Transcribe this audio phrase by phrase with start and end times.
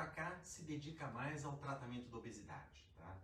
[0.00, 2.86] para cá se dedica mais ao tratamento da obesidade.
[2.96, 3.20] Tá?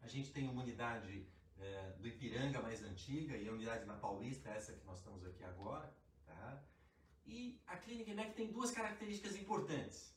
[0.00, 1.26] A gente tem uma unidade
[1.58, 5.42] é, do Ipiranga mais antiga e a unidade na Paulista, essa que nós estamos aqui
[5.42, 5.92] agora.
[6.24, 6.62] Tá?
[7.26, 10.16] E a Clínica EMEC tem duas características importantes.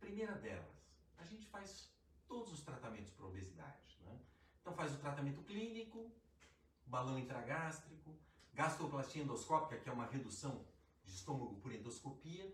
[0.00, 1.88] Primeira delas, a gente faz
[2.26, 4.00] todos os tratamentos para obesidade.
[4.00, 4.18] Né?
[4.60, 6.10] Então faz o tratamento clínico,
[6.84, 8.18] balão intragástrico,
[8.52, 10.66] gastroplastia endoscópica, que é uma redução
[11.04, 12.52] de estômago por endoscopia,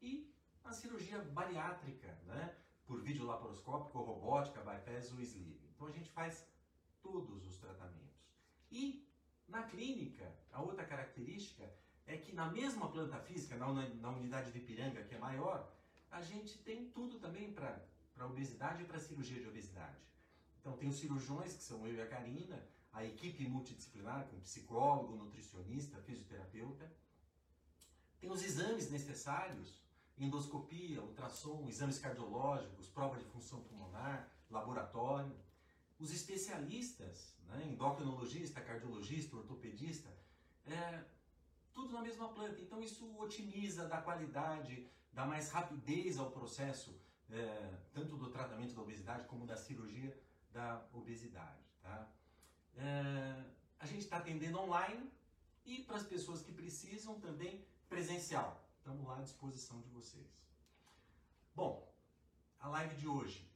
[0.00, 0.28] e
[0.68, 2.54] a cirurgia bariátrica, né?
[2.86, 5.68] por vídeo laparoscópico, robótica, bypass ou sleeve.
[5.74, 6.46] Então a gente faz
[7.02, 8.18] todos os tratamentos.
[8.70, 9.06] E
[9.46, 11.70] na clínica, a outra característica
[12.06, 15.70] é que na mesma planta física, na, unidade de Ipiranga, que é maior,
[16.10, 19.98] a gente tem tudo também para obesidade e para cirurgia de obesidade.
[20.60, 25.16] Então tem os cirurgiões, que são eu e a Karina, a equipe multidisciplinar, com psicólogo,
[25.16, 26.90] nutricionista, fisioterapeuta.
[28.18, 29.82] Tem os exames necessários,
[30.18, 35.36] endoscopia, ultrassom, exames cardiológicos, prova de função pulmonar, laboratório.
[35.98, 40.08] Os especialistas, né, endocrinologista, cardiologista, ortopedista,
[40.66, 41.04] é,
[41.72, 42.60] tudo na mesma planta.
[42.60, 48.82] Então isso otimiza, dá qualidade, dá mais rapidez ao processo, é, tanto do tratamento da
[48.82, 50.16] obesidade como da cirurgia
[50.52, 51.62] da obesidade.
[51.82, 52.10] Tá?
[52.76, 53.44] É,
[53.78, 55.10] a gente está atendendo online
[55.64, 58.67] e para as pessoas que precisam também presencial.
[58.88, 60.26] Estamos lá à disposição de vocês.
[61.54, 61.92] Bom,
[62.58, 63.46] a live de hoje,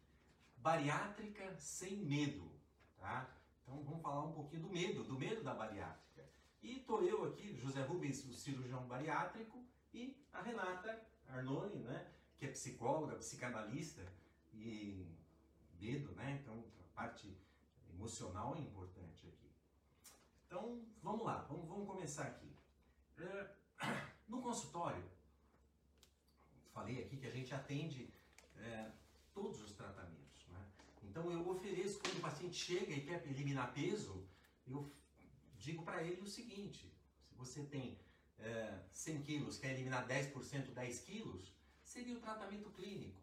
[0.59, 2.53] bariátrica sem medo,
[2.99, 3.35] tá?
[3.63, 6.29] Então vamos falar um pouquinho do medo, do medo da bariátrica.
[6.63, 12.45] E estou eu aqui, José Rubens, o cirurgião bariátrico, e a Renata Arnone, né, que
[12.45, 14.07] é psicóloga, psicanalista
[14.53, 15.17] e
[15.81, 16.41] medo, né?
[16.43, 17.35] Então a parte
[17.89, 19.51] emocional é importante aqui.
[20.47, 22.55] Então vamos lá, vamos, vamos começar aqui.
[23.17, 23.55] É,
[24.29, 25.03] no consultório,
[26.73, 28.09] falei aqui que a gente atende
[28.57, 28.91] é,
[29.33, 30.47] todos os tratamentos.
[30.49, 30.67] Né?
[31.05, 34.27] Então eu ofereço, quando o paciente chega e quer eliminar peso,
[34.67, 34.91] eu
[35.57, 37.99] digo para ele o seguinte: se você tem
[38.39, 41.53] é, 100 quilos, quer eliminar 10%, 10 quilos,
[41.83, 43.21] seria o tratamento clínico.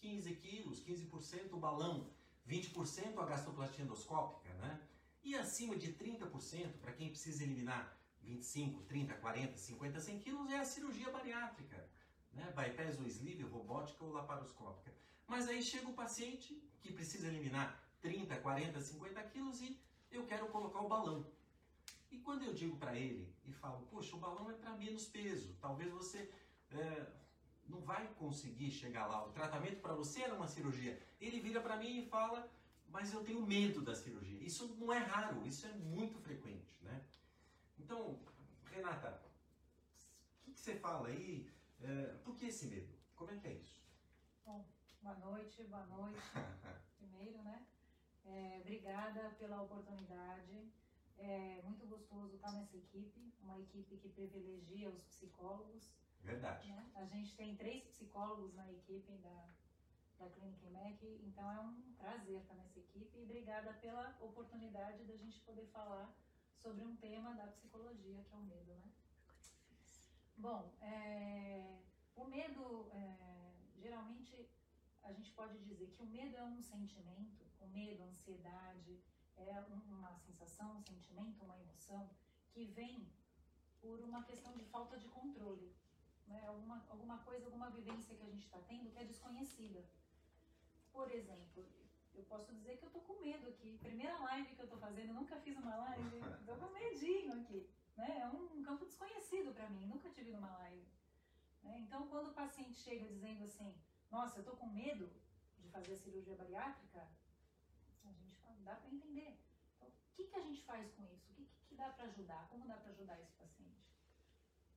[0.00, 2.10] 15 quilos, 15% o balão,
[2.48, 4.80] 20% a gastroplastia endoscópica, né?
[5.22, 10.58] E acima de 30%, para quem precisa eliminar 25, 30, 40, 50, 100 quilos, é
[10.58, 11.88] a cirurgia bariátrica,
[12.34, 12.52] né?
[12.56, 14.92] Bypass ou sleeve, robótica ou laparoscópica.
[15.26, 20.46] Mas aí chega o paciente que precisa eliminar 30, 40, 50 quilos e eu quero
[20.48, 21.26] colocar o balão.
[22.10, 25.56] E quando eu digo para ele e falo, poxa, o balão é para menos peso,
[25.60, 26.30] talvez você
[26.70, 27.06] é,
[27.68, 29.26] não vai conseguir chegar lá.
[29.26, 31.00] O tratamento para você era uma cirurgia.
[31.20, 32.50] Ele vira para mim e fala,
[32.88, 34.38] mas eu tenho medo da cirurgia.
[34.42, 37.02] Isso não é raro, isso é muito frequente, né?
[37.78, 38.18] Então,
[38.70, 39.22] Renata,
[40.40, 41.50] o que, que, você fala aí?
[41.84, 42.94] É, por que esse medo?
[43.16, 43.82] Como é que é isso?
[44.46, 44.64] Bom,
[45.02, 46.22] boa noite, boa noite.
[46.96, 47.66] Primeiro, né?
[48.24, 50.70] É, obrigada pela oportunidade.
[51.18, 55.90] É muito gostoso estar nessa equipe, uma equipe que privilegia os psicólogos.
[56.20, 56.68] Verdade.
[56.68, 56.88] Né?
[56.94, 59.48] A gente tem três psicólogos na equipe da,
[60.18, 65.16] da Clínica MEC, então é um prazer estar nessa equipe e obrigada pela oportunidade da
[65.16, 66.14] gente poder falar
[66.54, 68.92] sobre um tema da psicologia, que é o medo, né?
[70.42, 71.78] Bom, é,
[72.16, 74.50] o medo, é, geralmente,
[75.04, 79.00] a gente pode dizer que o medo é um sentimento, o medo, a ansiedade,
[79.36, 82.10] é uma sensação, um sentimento, uma emoção
[82.50, 83.08] que vem
[83.80, 85.72] por uma questão de falta de controle,
[86.26, 86.44] né?
[86.48, 89.88] alguma, alguma coisa, alguma vivência que a gente está tendo que é desconhecida.
[90.92, 91.64] Por exemplo,
[92.14, 93.78] eu posso dizer que eu tô com medo aqui.
[93.78, 97.70] Primeira live que eu tô fazendo, nunca fiz uma live, tô com medinho aqui.
[97.96, 98.20] Né?
[98.20, 100.86] É um campo desconhecido para mim, nunca tive numa live.
[101.62, 101.78] Né?
[101.80, 103.74] Então, quando o paciente chega dizendo assim,
[104.10, 105.10] nossa, eu tô com medo
[105.58, 107.08] de fazer cirurgia bariátrica,
[108.04, 109.38] a gente fala, dá para entender.
[109.76, 111.30] Então, o que, que a gente faz com isso?
[111.30, 112.48] O que, que dá para ajudar?
[112.48, 113.82] Como dá para ajudar esse paciente?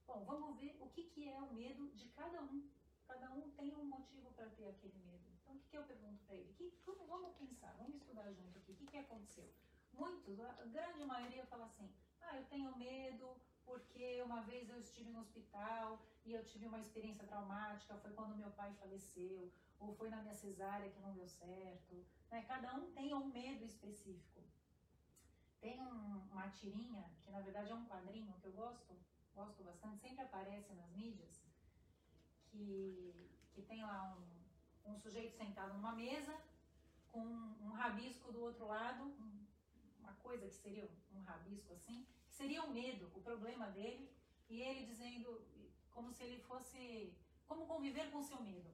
[0.07, 2.69] Bom, vamos ver o que, que é o medo de cada um.
[3.07, 5.25] Cada um tem um motivo para ter aquele medo.
[5.41, 6.53] Então, o que, que eu pergunto para ele?
[6.53, 6.73] Que,
[7.07, 8.71] vamos pensar, vamos estudar junto aqui.
[8.71, 9.51] O que, que aconteceu?
[9.94, 11.89] Muitos, a grande maioria fala assim:
[12.30, 13.36] ah, eu tenho medo
[13.66, 18.36] porque uma vez eu estive no hospital e eu tive uma experiência traumática, foi quando
[18.36, 22.06] meu pai faleceu, ou foi na minha cesárea que não deu certo.
[22.31, 22.44] Né?
[22.48, 24.44] Cada um tem um medo específico.
[25.60, 28.95] Tem um, uma tirinha, que na verdade é um quadrinho que eu gosto,
[29.33, 31.44] gosto bastante, sempre aparece nas mídias,
[32.51, 36.39] que, que tem lá um, um sujeito sentado numa mesa,
[37.12, 39.45] com um, um rabisco do outro lado, um,
[40.00, 44.11] uma coisa que seria um rabisco assim, seria o medo, o problema dele,
[44.49, 45.41] e ele dizendo
[45.89, 47.13] como se ele fosse,
[47.47, 48.69] como conviver com o seu medo.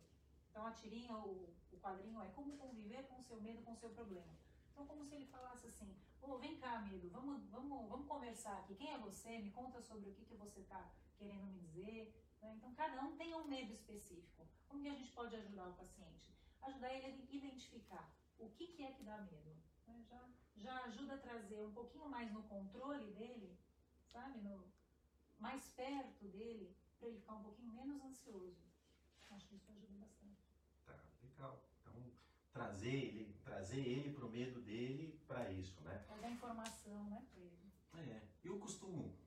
[0.49, 3.77] Então a tirinha, o, o quadrinho é como conviver com o seu medo, com o
[3.77, 4.33] seu problema.
[4.71, 8.75] Então como se ele falasse assim, oh, vem cá, medo, vamos, vamos, vamos conversar aqui.
[8.75, 9.37] Quem é você?
[9.37, 12.13] Me conta sobre o que, que você está querendo me dizer.
[12.41, 12.53] Né?
[12.57, 14.47] Então cada um tem um medo específico.
[14.67, 16.33] Como que a gente pode ajudar o paciente?
[16.63, 19.55] Ajudar ele a identificar o que, que é que dá medo.
[19.87, 20.03] Né?
[20.09, 20.27] Já,
[20.61, 23.57] já ajuda a trazer um pouquinho mais no controle dele,
[24.11, 24.39] sabe?
[24.39, 24.63] No,
[25.39, 28.61] mais perto dele, para ele ficar um pouquinho menos ansioso.
[29.31, 30.43] Acho que isso ajuda bastante.
[30.85, 31.63] Tá, legal.
[31.81, 32.11] Então,
[32.51, 36.03] trazer ele, trazer ele pro medo dele para isso, né?
[36.05, 38.11] Trazer informação, né, para ele.
[38.11, 39.17] É, eu costumo,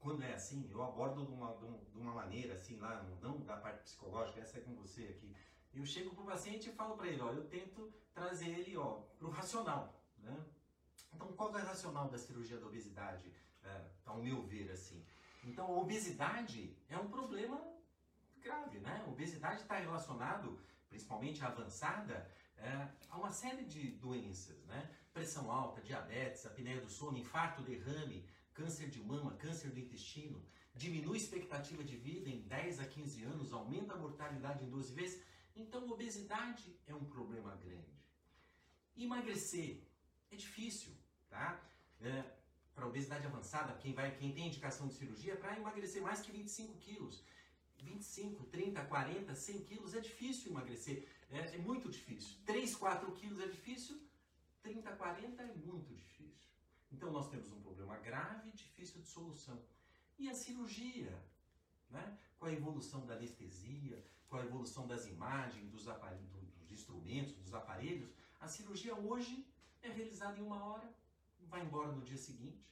[0.00, 3.82] quando é assim, eu abordo de uma, de uma maneira assim, lá, não da parte
[3.82, 5.34] psicológica, essa é com você aqui.
[5.72, 9.30] Eu chego pro paciente e falo para ele, ó, eu tento trazer ele, ó, pro
[9.30, 9.95] racional,
[10.26, 10.44] né?
[11.14, 13.32] Então, qual é o racional da cirurgia da obesidade,
[13.62, 15.04] é, ao meu ver, assim?
[15.44, 17.58] Então, a obesidade é um problema
[18.40, 19.02] grave, né?
[19.06, 20.58] A obesidade está relacionado,
[20.88, 24.90] principalmente avançada, é, a uma série de doenças, né?
[25.12, 30.44] Pressão alta, diabetes, apneia do sono, infarto, derrame, câncer de mama, câncer do intestino,
[30.74, 34.92] diminui a expectativa de vida em 10 a 15 anos, aumenta a mortalidade em 12
[34.94, 35.22] vezes.
[35.54, 37.96] Então, obesidade é um problema grande.
[38.96, 39.85] Emagrecer
[40.36, 40.92] é difícil,
[41.30, 41.58] tá?
[42.00, 42.24] É,
[42.74, 46.76] para obesidade avançada, quem, vai, quem tem indicação de cirurgia, para emagrecer mais que 25
[46.78, 47.24] quilos.
[47.78, 52.36] 25, 30, 40, 100 quilos é difícil emagrecer, é, é muito difícil.
[52.44, 54.00] 3, 4 quilos é difícil,
[54.62, 56.50] 30, 40 é muito difícil.
[56.92, 59.62] Então nós temos um problema grave difícil de solução.
[60.18, 61.22] E a cirurgia,
[61.90, 62.18] né?
[62.38, 68.10] com a evolução da anestesia, com a evolução das imagens, dos, dos instrumentos, dos aparelhos,
[68.40, 69.46] a cirurgia hoje
[69.86, 70.92] é realizada em uma hora,
[71.40, 72.66] vai embora no dia seguinte.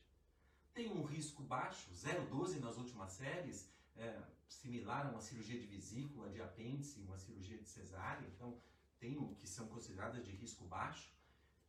[0.72, 6.28] Tem um risco baixo, 0,12 nas últimas séries, é, similar a uma cirurgia de vesícula,
[6.30, 8.60] de apêndice, uma cirurgia de cesárea, então
[8.98, 11.12] tem o que são consideradas de risco baixo,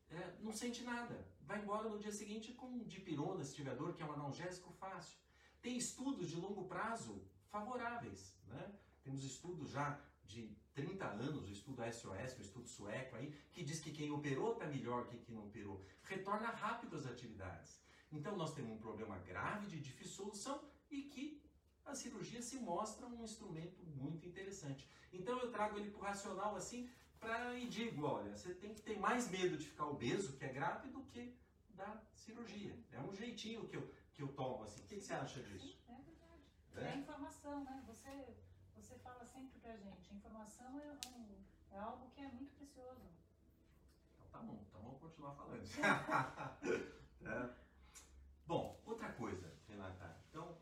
[0.09, 4.01] é, não sente nada, vai embora no dia seguinte com dipirona, se tiver dor, que
[4.01, 5.17] é um analgésico fácil.
[5.61, 8.71] Tem estudos de longo prazo favoráveis, né?
[9.03, 13.79] Temos estudos já de 30 anos, o estudo SOS, o estudo sueco aí, que diz
[13.79, 15.83] que quem operou está melhor que quem não operou.
[16.03, 17.81] Retorna rápido às atividades.
[18.11, 20.61] Então nós temos um problema grave de difícil solução
[20.91, 21.41] e que
[21.85, 24.89] a cirurgia se mostra um instrumento muito interessante.
[25.13, 26.89] Então eu trago ele para o racional assim
[27.19, 30.49] para e digo, olha, você tem que ter mais medo de ficar obeso, que é
[30.49, 31.35] grave, do que
[31.69, 32.77] da cirurgia.
[32.91, 34.81] É um jeitinho que eu, que eu tomo assim.
[34.81, 35.77] O que, que você acha disso?
[35.87, 36.43] É verdade.
[36.75, 37.83] É, é informação, né?
[37.87, 38.09] Você,
[39.35, 43.01] sempre pra gente, informação é, um, é algo que é muito precioso.
[44.15, 45.61] Então tá bom, então vamos continuar falando.
[47.21, 47.49] é.
[48.47, 50.17] Bom, outra coisa, Renata.
[50.29, 50.57] Então,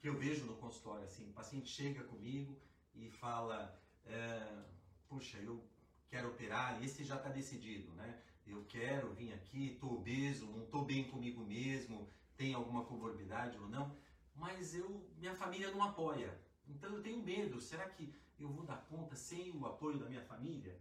[0.00, 2.60] que eu vejo no consultório, assim, o paciente chega comigo
[2.94, 4.64] e fala, é,
[5.08, 5.64] puxa, eu
[6.08, 8.22] quero operar, esse já está decidido, né?
[8.44, 13.68] Eu quero vir aqui, estou obeso, não estou bem comigo mesmo, tem alguma comorbidade ou
[13.68, 13.96] não,
[14.34, 16.45] mas eu, minha família não apoia.
[16.66, 20.22] Então eu tenho medo, será que eu vou dar conta sem o apoio da minha
[20.22, 20.78] família?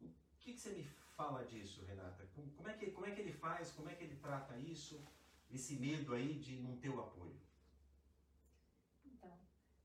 [0.00, 0.08] O
[0.40, 0.84] que, que você me
[1.16, 2.26] fala disso, Renata?
[2.56, 5.00] Como é, que, como é que ele faz, como é que ele trata isso,
[5.50, 7.38] esse medo aí de não ter o apoio?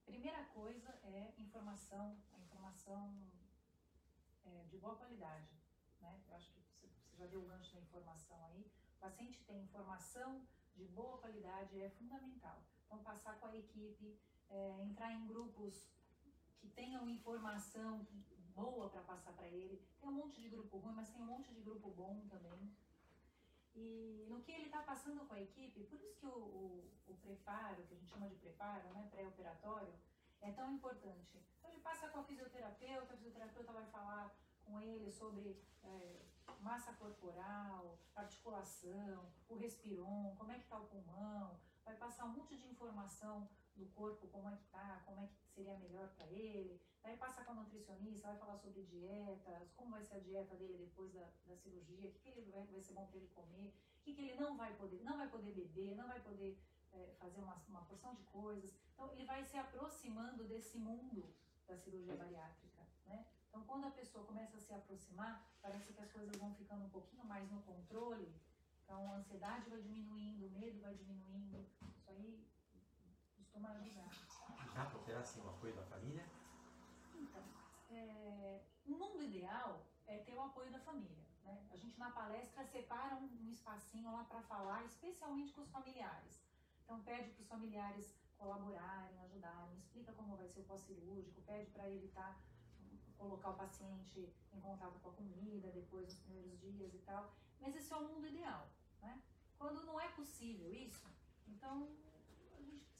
[0.05, 3.13] Primeira coisa é informação, a informação
[4.45, 5.49] é, de boa qualidade.
[6.01, 6.21] Né?
[6.27, 6.87] Eu acho que você,
[7.17, 8.71] já deu o gancho da informação aí.
[8.97, 12.63] O paciente tem informação de boa qualidade é fundamental.
[12.85, 14.17] Então, passar com a equipe,
[14.49, 15.89] é, entrar em grupos
[16.59, 18.07] que tenham informação
[18.55, 19.81] boa para passar para ele.
[19.99, 22.71] Tem um monte de grupo ruim, mas tem um monte de grupo bom também.
[23.75, 27.15] E no que ele está passando com a equipe, por isso que o, o, o,
[27.17, 29.93] preparo, que a gente chama de preparo, né, pré-operatório,
[30.41, 31.43] é tão importante.
[31.57, 36.21] Então ele passa com a fisioterapeuta, a fisioterapeuta vai falar com ele sobre é,
[36.59, 42.55] massa corporal, articulação, o respiron, como é que está o pulmão, vai passar um monte
[42.57, 46.79] de informação do corpo, como é que tá, como é que seria melhor para ele.
[47.01, 50.77] Daí passa com a nutricionista, vai falar sobre dietas, como vai ser a dieta dele
[50.77, 53.73] depois da, da cirurgia, o que, que ele vai, vai ser bom para ele comer,
[53.99, 56.57] o que, que ele não vai poder, não vai poder beber, não vai poder
[56.93, 58.73] é, fazer uma, uma porção de coisas.
[58.93, 61.33] Então ele vai se aproximando desse mundo
[61.67, 63.25] da cirurgia bariátrica, né?
[63.49, 66.89] Então quando a pessoa começa a se aproximar, parece que as coisas vão ficando um
[66.89, 68.33] pouquinho mais no controle.
[68.83, 71.65] Então a ansiedade vai diminuindo, o medo vai diminuindo.
[71.95, 72.45] Isso aí
[73.53, 74.09] costuma ajudar.
[74.73, 76.25] Dá para assim o apoio da família?
[77.13, 77.43] Então,
[77.91, 81.23] é, um mundo ideal é ter o apoio da família.
[81.43, 81.67] Né?
[81.71, 86.41] A gente na palestra separa um, um espacinho lá para falar, especialmente com os familiares.
[86.83, 91.89] Então pede para os familiares colaborarem, ajudarem, explica como vai ser o pós-cirúrgico, pede para
[91.89, 92.41] evitar
[93.17, 97.31] colocar o paciente em contato com a comida depois nos primeiros dias e tal.
[97.61, 98.67] Mas esse é o mundo ideal,
[99.01, 99.21] né?
[99.57, 101.07] Quando não é possível isso,
[101.47, 101.87] então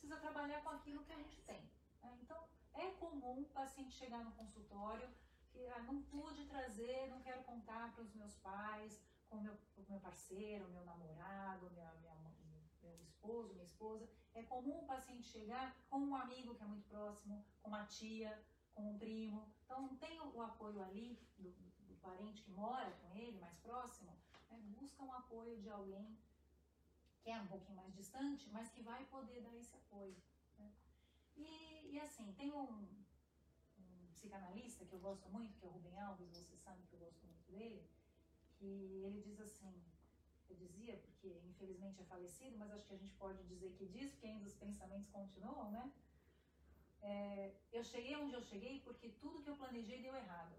[0.04, 1.62] precisa trabalhar com aquilo que a gente tem.
[2.02, 2.20] Né?
[2.22, 2.38] Então
[2.74, 5.10] é comum o paciente chegar no consultório
[5.52, 9.58] que ah, não pude trazer, não quero contar para os meus pais, com o meu,
[9.88, 12.16] meu parceiro, meu namorado, minha, minha,
[12.82, 14.10] meu esposo, minha esposa.
[14.34, 18.44] É comum o paciente chegar com um amigo que é muito próximo, com uma tia,
[18.74, 19.54] com um primo.
[19.64, 24.12] Então tem o apoio ali do, do, parente que mora com ele, mais próximo,
[24.50, 24.60] né?
[24.78, 26.20] busca um apoio de alguém
[27.24, 30.16] que é um pouquinho mais distante, mas que vai poder dar esse apoio.
[30.60, 30.72] Né?
[31.38, 32.86] E, e assim, tem um,
[34.24, 37.26] psicanalista que eu gosto muito, que é o Rubem Alves, você sabe que eu gosto
[37.26, 37.88] muito dele,
[38.58, 39.74] que ele diz assim,
[40.50, 44.12] eu dizia, porque infelizmente é falecido, mas acho que a gente pode dizer que diz,
[44.12, 45.92] porque ainda os pensamentos continuam, né?
[47.02, 50.56] É, eu cheguei onde eu cheguei porque tudo que eu planejei deu errado.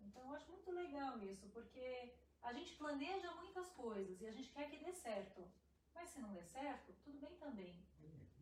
[0.00, 4.50] Então eu acho muito legal isso, porque a gente planeja muitas coisas e a gente
[4.52, 5.50] quer que dê certo.
[5.94, 7.84] Mas se não der certo, tudo bem também.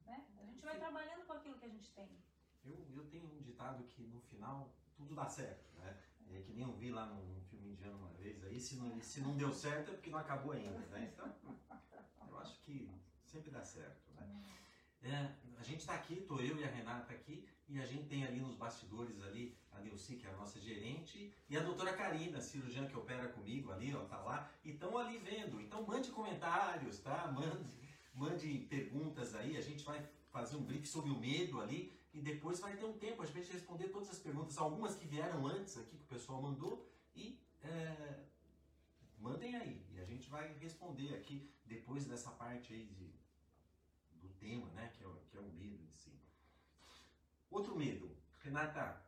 [0.06, 0.26] Né?
[0.38, 2.22] A gente vai trabalhando com aquilo que a gente tem.
[2.64, 5.98] Eu, eu tenho um ditado que no final tudo dá certo, né?
[6.32, 9.00] É que nem eu vi lá num, num filme indiano uma vez, aí se não,
[9.00, 11.12] se não deu certo é porque não acabou ainda, né?
[11.12, 11.34] Então,
[12.28, 12.88] eu acho que
[13.24, 14.44] sempre dá certo, né?
[15.02, 18.24] É, a gente está aqui, tô eu e a Renata aqui, e a gente tem
[18.24, 22.40] ali nos bastidores ali a Nilce, que é a nossa gerente, e a doutora Karina,
[22.40, 25.60] cirurgiã que opera comigo ali, ó, tá lá, e estão ali vendo.
[25.60, 27.30] Então mande comentários, tá?
[27.30, 27.78] Mande,
[28.14, 32.58] mande perguntas aí, a gente vai fazer um brief sobre o medo ali, e depois
[32.58, 35.96] vai ter um tempo a gente responder todas as perguntas, algumas que vieram antes aqui
[35.96, 38.24] que o pessoal mandou e é,
[39.18, 43.19] mandem aí e a gente vai responder aqui depois dessa parte aí de,
[44.40, 46.20] tema, né, que é, que é o medo em si.
[47.50, 49.00] Outro medo, Renata,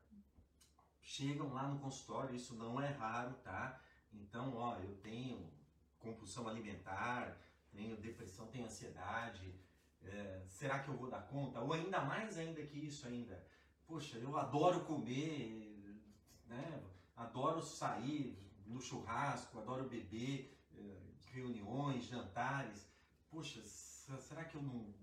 [1.01, 3.81] chegam lá no consultório, isso não é raro, tá?
[4.13, 5.53] Então, ó, eu tenho
[5.99, 7.37] compulsão alimentar,
[7.73, 9.59] tenho depressão, tenho ansiedade,
[10.03, 11.61] é, será que eu vou dar conta?
[11.61, 13.45] Ou ainda mais ainda que isso ainda.
[13.87, 16.01] Poxa, eu adoro comer,
[16.47, 16.83] né?
[17.17, 22.91] adoro sair no churrasco, adoro beber, é, reuniões, jantares.
[23.31, 24.95] Poxa, será que eu não.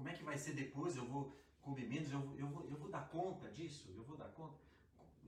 [0.00, 0.96] Como é que vai ser depois?
[0.96, 2.10] Eu vou comer menos?
[2.10, 3.92] Eu, eu, vou, eu vou dar conta disso?
[3.94, 4.58] Eu vou dar conta?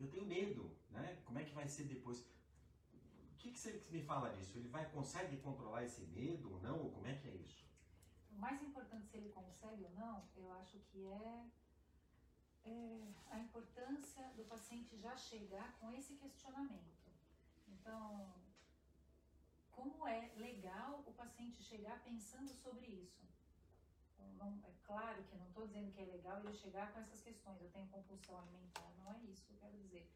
[0.01, 1.21] Eu tenho medo, né?
[1.27, 2.21] Como é que vai ser depois?
[3.33, 4.57] O que, que você me fala disso?
[4.57, 6.79] Ele vai consegue controlar esse medo ou não?
[6.85, 7.63] Ou como é que é isso?
[8.31, 11.51] o mais importante se ele consegue ou não, eu acho que é,
[12.65, 17.13] é, a importância do paciente já chegar com esse questionamento.
[17.69, 18.33] Então,
[19.71, 23.32] como é legal o paciente chegar pensando sobre isso?
[24.39, 27.61] Não, é claro que não estou dizendo que é legal ele chegar com essas questões,
[27.61, 30.09] eu tenho compulsão alimentar, não é isso que eu quero dizer.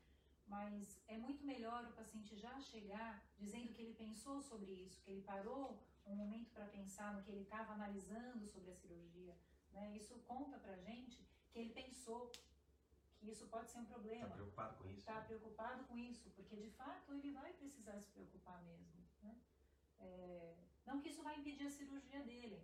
[0.47, 5.11] Mas é muito melhor o paciente já chegar dizendo que ele pensou sobre isso, que
[5.11, 9.37] ele parou um momento para pensar no que ele estava analisando sobre a cirurgia.
[9.73, 9.97] Né?
[9.97, 12.31] Isso conta para gente que ele pensou
[13.19, 14.27] que isso pode ser um problema.
[14.27, 14.99] Está preocupado com isso.
[14.99, 15.27] Está né?
[15.27, 18.87] preocupado com isso, porque de fato ele vai precisar se preocupar mesmo.
[19.23, 19.37] Né?
[19.99, 20.55] É,
[20.87, 22.63] não que isso vai impedir a cirurgia dele.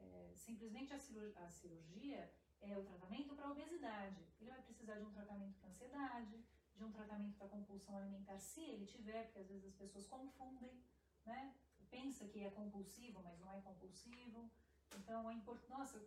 [0.00, 4.20] É, simplesmente a cirurgia, a cirurgia é o tratamento para a obesidade.
[4.40, 6.44] Ele vai precisar de um tratamento para ansiedade,
[6.76, 10.82] de um tratamento para compulsão alimentar, se ele tiver, porque às vezes as pessoas confundem,
[11.26, 11.54] né?
[11.90, 14.50] pensa que é compulsivo, mas não é compulsivo.
[14.96, 15.70] Então, é importante.
[15.70, 16.00] Nossa,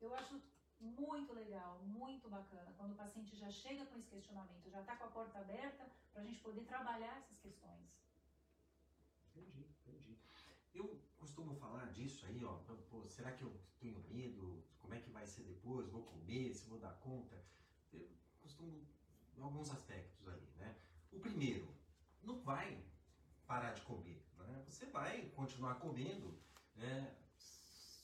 [0.00, 0.42] eu acho
[0.80, 5.04] muito legal, muito bacana, quando o paciente já chega com esse questionamento, já está com
[5.04, 7.86] a porta aberta para a gente poder trabalhar essas questões.
[9.28, 9.66] Entendi.
[10.74, 12.54] Eu costumo falar disso aí, ó.
[12.90, 14.62] Pô, será que eu tenho medo?
[14.78, 15.88] Como é que vai ser depois?
[15.88, 16.54] Vou comer?
[16.54, 17.44] Se vou dar conta?
[17.92, 18.08] Eu
[18.40, 18.86] costumo
[19.40, 20.76] alguns aspectos ali, né?
[21.12, 21.74] O primeiro,
[22.22, 22.84] não vai
[23.46, 24.62] parar de comer né?
[24.66, 26.38] Você vai continuar comendo,
[26.74, 27.16] né?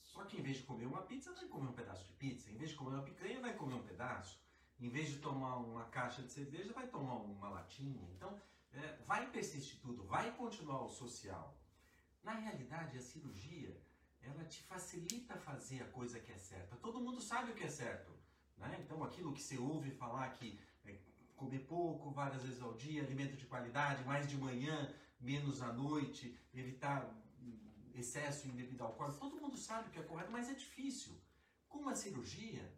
[0.03, 2.51] só que em vez de comer uma pizza, vai comer um pedaço de pizza.
[2.51, 4.41] Em vez de comer uma picanha, vai comer um pedaço.
[4.81, 8.09] Em vez de tomar uma caixa de cerveja, vai tomar uma latinha.
[8.13, 8.41] Então,
[8.73, 11.59] é, vai persistir tudo, vai continuar o social.
[12.27, 13.81] Na realidade, a cirurgia,
[14.21, 16.75] ela te facilita fazer a coisa que é certa.
[16.75, 18.13] Todo mundo sabe o que é certo.
[18.57, 18.81] Né?
[18.83, 20.99] Então, aquilo que você ouve falar que é
[21.37, 26.37] comer pouco, várias vezes ao dia, alimento de qualidade, mais de manhã, menos à noite,
[26.53, 27.09] evitar
[27.95, 29.21] excesso indevido ao corpo.
[29.21, 31.17] Todo mundo sabe que é correto, mas é difícil.
[31.69, 32.77] Com a cirurgia,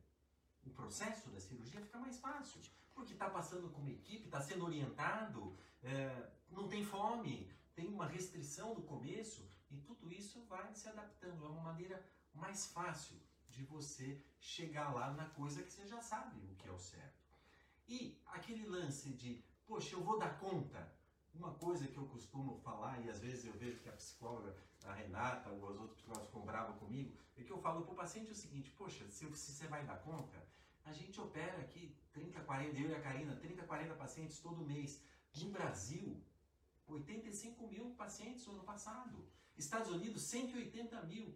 [0.63, 2.61] o processo da cirurgia fica mais fácil,
[2.95, 8.09] porque está passando com uma equipe, está sendo orientado, é, não tem fome, tem uma
[8.09, 11.45] restrição no começo e tudo isso vai se adaptando.
[11.45, 12.05] É uma maneira
[12.35, 13.17] mais fácil
[13.49, 17.23] de você chegar lá na coisa que você já sabe o que é o certo.
[17.87, 20.93] E aquele lance de poxa, eu vou dar conta.
[21.33, 24.93] Uma coisa que eu costumo falar, e às vezes eu vejo que a psicóloga, a
[24.93, 28.33] Renata ou as outras psicólogas ficam bravas comigo, é que eu falo para o paciente
[28.33, 30.45] o seguinte, poxa, se você vai dar conta,
[30.85, 35.01] a gente opera aqui 30, 40, eu e a Karina, 30, 40 pacientes todo mês.
[35.37, 36.21] No Brasil,
[36.89, 39.29] 85 mil pacientes no ano passado.
[39.57, 41.35] Estados Unidos, 180 mil.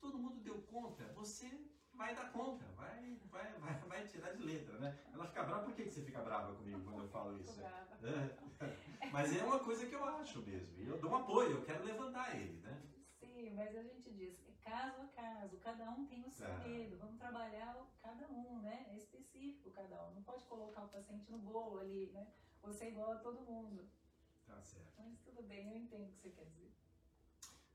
[0.00, 1.04] Todo mundo deu conta.
[1.14, 1.48] Você
[1.96, 4.98] vai dar conta, vai, vai, vai, vai tirar de letra, né?
[5.12, 7.60] Ela fica brava, por que você fica brava comigo quando eu falo isso?
[7.60, 8.36] É.
[9.10, 10.78] Mas é uma coisa que eu acho mesmo.
[10.78, 12.82] E eu dou um apoio, eu quero levantar ele, né?
[13.18, 16.58] Sim, mas a gente diz, é caso a caso, cada um tem o seu ah.
[16.58, 18.86] medo, vamos trabalhar cada um, né?
[18.90, 20.14] É específico cada um.
[20.14, 22.26] Não pode colocar o paciente no bolo ali, né?
[22.62, 23.88] Você é igual a todo mundo.
[24.46, 24.94] Tá certo.
[24.98, 26.72] Mas tudo bem, eu entendo o que você quer dizer.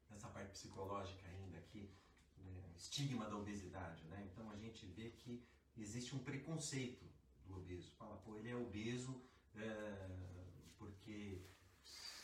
[0.10, 1.94] Nessa parte psicológica ainda aqui,
[2.38, 4.28] né, estigma da obesidade, né?
[4.32, 5.46] Então a gente vê que
[5.78, 7.06] existe um preconceito
[7.46, 7.92] do obeso.
[7.92, 9.22] Fala, pô, ele é obeso
[9.56, 10.10] é,
[10.78, 11.46] porque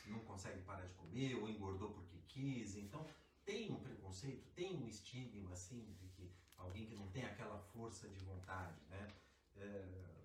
[0.05, 2.75] não consegue parar de comer ou engordou porque quis.
[2.75, 3.05] Então
[3.45, 8.07] tem um preconceito, tem um estigma assim de que alguém que não tem aquela força
[8.09, 9.07] de vontade, né?
[9.55, 10.16] É,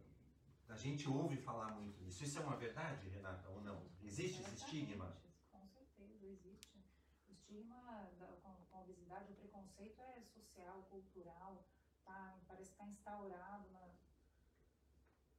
[0.68, 2.24] a gente ouve falar muito nisso.
[2.24, 3.86] Isso é uma verdade, Renata, ou não?
[4.02, 5.16] Existe esse estigma?
[5.50, 6.84] Com certeza, existe.
[7.28, 11.64] O estigma da, com, com, a obesidade, o preconceito é social, cultural,
[12.04, 12.38] tá?
[12.46, 13.88] parece que está instaurado, na,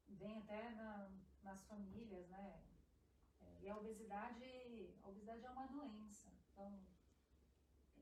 [0.10, 1.10] vem até na,
[1.44, 2.62] nas famílias, né?
[3.42, 6.30] É, e a obesidade, a obesidade é uma doença.
[6.51, 6.80] Então,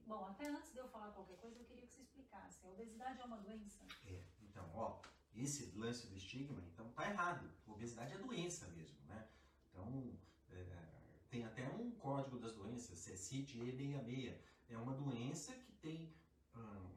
[0.06, 2.66] bom, até antes de eu falar qualquer coisa, eu queria que você explicasse.
[2.66, 3.86] A obesidade é uma doença?
[4.06, 5.02] É, então, ó,
[5.36, 7.50] esse lance do estigma, então tá errado.
[7.68, 9.28] Obesidade é doença mesmo, né?
[9.70, 10.18] Então,
[10.50, 10.66] é,
[11.30, 14.38] tem até um código das doenças, é CID-E66.
[14.70, 16.14] É uma doença que tem
[16.56, 16.90] hum,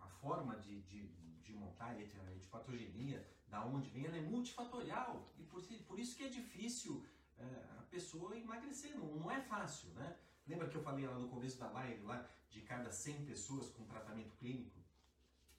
[0.00, 1.08] a forma de, de,
[1.42, 5.32] de montar a patogenia, da onde vem, ela é multifatorial.
[5.38, 7.04] E por, por isso que é difícil
[7.38, 7.44] é,
[7.78, 10.16] a pessoa emagrecer, não, não é fácil, né?
[10.46, 13.84] Lembra que eu falei lá no começo da live, lá, de cada 100 pessoas com
[13.84, 14.78] tratamento clínico,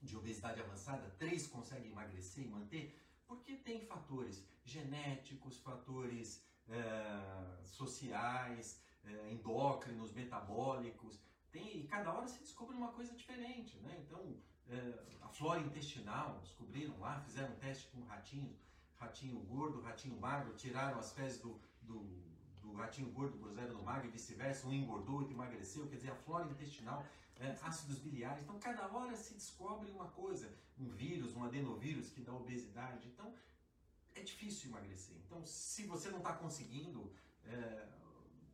[0.02, 8.82] de obesidade avançada, três conseguem emagrecer e manter, porque tem fatores genéticos, fatores é, sociais,
[9.04, 11.20] é, endócrinos, metabólicos,
[11.52, 13.98] tem, e cada hora se descobre uma coisa diferente, né?
[14.06, 18.56] Então, é, a flora intestinal, descobriram lá, fizeram um teste com ratinhos,
[18.96, 22.04] ratinho gordo, ratinho magro, tiraram as fezes do, do,
[22.62, 26.16] do ratinho gordo, puseram no magro e vice-versa, um engordou, outro emagreceu, quer dizer, a
[26.16, 27.06] flora intestinal
[27.40, 28.44] é, ácidos biliares.
[28.44, 33.08] Então, cada hora se descobre uma coisa, um vírus, um adenovírus que dá obesidade.
[33.08, 33.34] Então,
[34.14, 35.16] é difícil emagrecer.
[35.26, 37.12] Então, se você não está conseguindo,
[37.46, 37.88] é,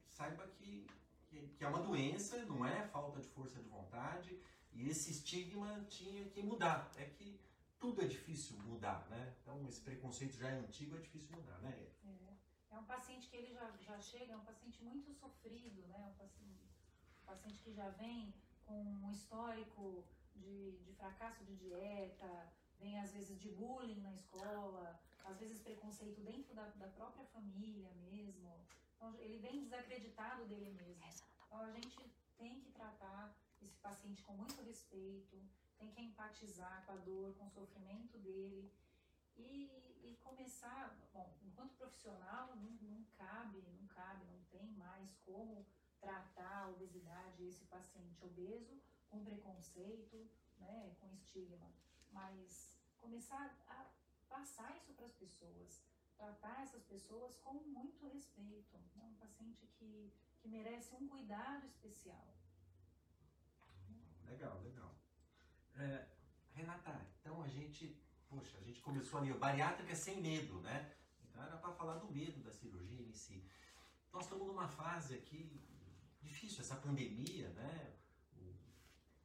[0.08, 0.88] saiba que,
[1.28, 4.40] que, que, é uma doença, não é falta de força de vontade,
[4.74, 6.92] e esse estigma tinha que mudar.
[6.98, 7.40] É que
[7.80, 9.36] tudo é difícil mudar, né?
[9.42, 11.72] Então, esse preconceito já é antigo, é difícil mudar, né?
[12.06, 16.06] É, é um paciente que ele já, já chega, é um paciente muito sofrido, né?
[16.14, 16.70] Um paciente,
[17.24, 18.34] um paciente que já vem
[18.66, 20.04] com um histórico
[20.36, 26.22] de, de fracasso de dieta, vem às vezes de bullying na escola, às vezes preconceito
[26.22, 28.52] dentro da, da própria família mesmo.
[28.96, 31.04] Então, ele vem desacreditado dele mesmo.
[31.46, 31.98] Então, a gente
[32.38, 35.38] tem que tratar esse paciente com muito respeito,
[35.78, 38.72] tem que empatizar com a dor, com o sofrimento dele
[39.38, 39.70] e,
[40.04, 45.66] e começar, bom, enquanto profissional não, não cabe, não cabe, não tem mais como
[46.06, 51.72] tratar a obesidade, esse paciente obeso, com preconceito, né, com estigma,
[52.12, 53.86] mas começar a
[54.30, 55.82] passar isso para as pessoas,
[56.16, 62.36] tratar essas pessoas com muito respeito, né, um paciente que, que merece um cuidado especial.
[64.26, 64.96] Legal, legal.
[65.76, 66.08] É,
[66.54, 70.96] Renata, então a gente, poxa, a gente começou ali, bariátrica sem medo, né?
[71.24, 73.44] Então era para falar do medo da cirurgia em si.
[74.14, 75.62] Nós estamos numa fase aqui
[76.26, 77.96] difícil essa pandemia, né?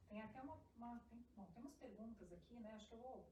[0.07, 2.73] Tem até uma, uma tem, bom, tem umas perguntas aqui, né?
[2.73, 3.31] Acho que eu vou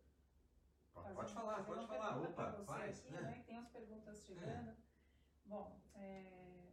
[0.94, 3.22] pode, pode falar, pode falar, opa, faz, aqui, né?
[3.22, 3.44] né?
[3.46, 4.70] Tem umas perguntas chegando.
[4.70, 4.76] É.
[5.46, 6.72] Bom, é,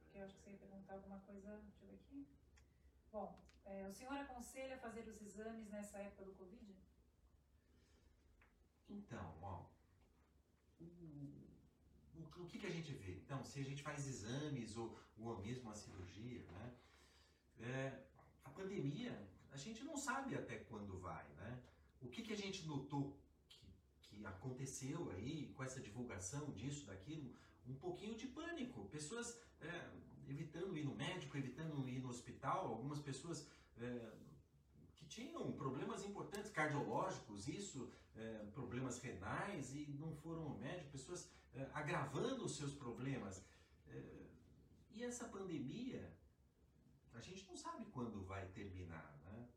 [0.00, 2.28] porque eu acho que você ia perguntar alguma coisa, deixa eu ver aqui.
[3.12, 6.76] Bom, é, o senhor aconselha fazer os exames nessa época do Covid?
[8.88, 9.66] Então, ó,
[10.80, 11.45] o,
[12.36, 13.12] o que, que a gente vê?
[13.12, 16.74] Então, se a gente faz exames ou, ou mesmo a cirurgia, né?
[17.58, 18.02] É,
[18.44, 21.62] a pandemia, a gente não sabe até quando vai, né?
[22.00, 23.16] O que, que a gente notou
[23.48, 23.66] que,
[24.02, 27.34] que aconteceu aí com essa divulgação disso, daquilo?
[27.66, 28.88] Um pouquinho de pânico.
[28.88, 29.90] Pessoas é,
[30.28, 33.48] evitando ir no médico, evitando ir no hospital, algumas pessoas
[33.78, 34.12] é,
[34.94, 41.28] que tinham problemas importantes cardiológicos, isso, é, problemas renais e não foram ao médico, pessoas
[41.72, 43.44] agravando os seus problemas.
[43.88, 44.26] É,
[44.90, 46.12] e essa pandemia,
[47.12, 49.18] a gente não sabe quando vai terminar.
[49.24, 49.48] Né?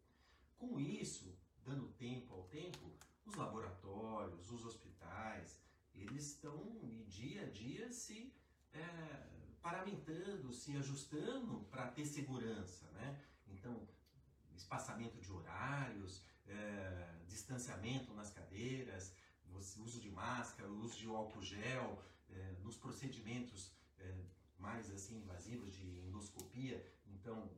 [0.57, 2.91] Com isso, dando tempo ao tempo,
[3.25, 5.59] os laboratórios, os hospitais,
[5.93, 8.33] eles estão dia a dia se
[8.73, 9.27] é,
[9.61, 13.21] paramentando, se ajustando para ter segurança, né?
[13.47, 13.87] Então,
[14.55, 19.13] espaçamento de horários, é, distanciamento nas cadeiras,
[19.55, 24.25] uso de máscara, uso de álcool gel, é, nos procedimentos é,
[24.57, 27.49] mais assim invasivos de endoscopia, então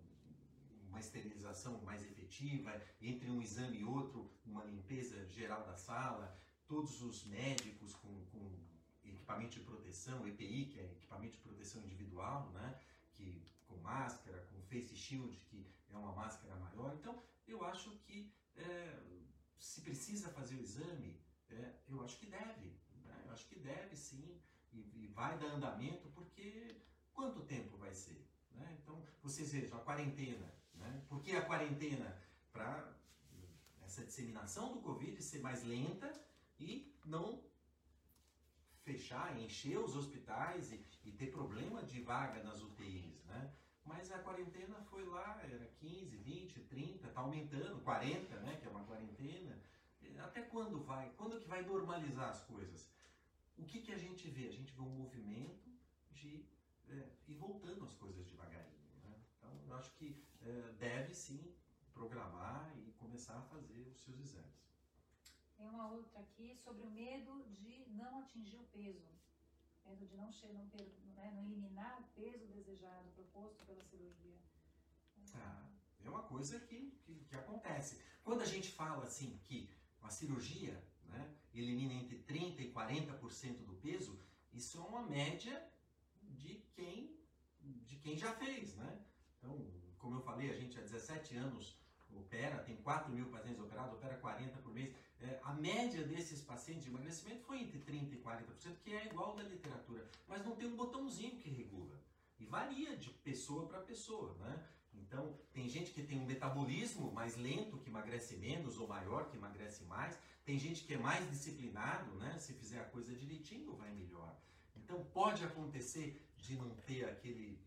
[0.87, 7.01] uma esterilização mais efetiva, entre um exame e outro, uma limpeza geral da sala, todos
[7.01, 8.59] os médicos com, com
[9.03, 12.79] equipamento de proteção, EPI, que é equipamento de proteção individual, né?
[13.13, 16.93] que com máscara, com face shield, que é uma máscara maior.
[16.95, 18.99] Então, eu acho que é,
[19.57, 21.19] se precisa fazer o exame,
[21.53, 22.75] é, eu acho que deve.
[23.05, 23.23] Né?
[23.25, 24.39] Eu acho que deve sim,
[24.71, 26.81] e, e, vai dar andamento, porque
[27.13, 28.25] quanto tempo vai ser?
[28.53, 28.77] Né?
[28.81, 30.53] Então, vocês vejam, a quarentena.
[30.75, 31.03] Né?
[31.09, 32.19] Por que a quarentena?
[32.51, 32.93] Para
[33.81, 36.11] essa disseminação do Covid ser mais lenta
[36.59, 37.41] e não
[38.83, 43.53] fechar, encher os hospitais e, e, ter problema de vaga nas UTIs, né?
[43.85, 48.69] Mas a quarentena foi lá, era 15, 20, 30, tá aumentando, 40, né, que é
[48.69, 49.59] uma quarentena.
[50.19, 51.09] Até quando vai?
[51.17, 52.89] Quando que vai normalizar as coisas?
[53.57, 54.47] O que que a gente vê?
[54.47, 55.69] A gente vê um movimento
[56.11, 56.45] de
[56.89, 59.23] é, ir voltando as coisas devagarinho, né?
[59.37, 61.53] Então, eu acho que é, deve sim
[61.93, 64.61] programar e começar a fazer os seus exames.
[65.57, 69.11] Tem uma outra aqui sobre o medo de não atingir o peso.
[69.85, 74.39] Medo de não, chegar, não, né, não eliminar o peso desejado, proposto pela cirurgia.
[75.35, 75.69] Ah,
[76.03, 78.01] é uma coisa que, que, que, acontece.
[78.23, 79.69] Quando a gente fala assim que
[80.01, 84.19] a cirurgia né, elimina entre 30% e 40% do peso,
[84.53, 85.65] isso é uma média
[86.21, 87.15] de quem,
[87.61, 88.99] de quem já fez, né?
[89.37, 89.65] Então,
[89.97, 91.79] como eu falei, a gente há 17 anos
[92.15, 94.93] opera, tem 4 mil pacientes operados, opera 40 por mês.
[95.19, 99.35] É, a média desses pacientes de emagrecimento foi entre 30% e 40%, que é igual
[99.35, 101.95] da literatura, mas não tem um botãozinho que regula.
[102.39, 104.67] E varia de pessoa para pessoa, né?
[105.01, 109.37] Então, tem gente que tem um metabolismo mais lento, que emagrece menos, ou maior, que
[109.37, 110.17] emagrece mais.
[110.45, 112.37] Tem gente que é mais disciplinado, né?
[112.37, 114.35] Se fizer a coisa direitinho, vai melhor.
[114.75, 117.59] Então, pode acontecer de não ter aquele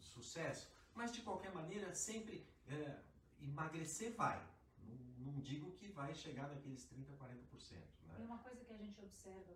[0.00, 2.98] sucesso, mas de qualquer maneira, sempre é,
[3.40, 4.40] emagrecer vai.
[4.78, 7.76] Não, não, digo que vai chegar naqueles 30%, 40%.
[8.06, 8.16] Né?
[8.18, 9.54] E uma coisa que a gente observa,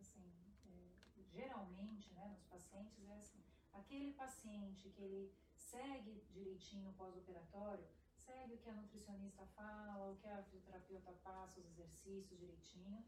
[0.00, 0.24] assim,
[0.66, 8.54] é, geralmente, né, nos pacientes é assim, aquele paciente que ele segue direitinho pós-operatório, segue
[8.54, 13.04] o que a nutricionista fala, o que a fisioterapeuta passa, os exercícios direitinho,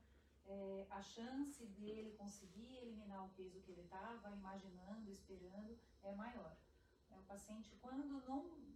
[0.46, 6.56] é, a chance dele conseguir eliminar o peso que ele estava imaginando, esperando, é maior.
[7.10, 8.70] É, o paciente, quando não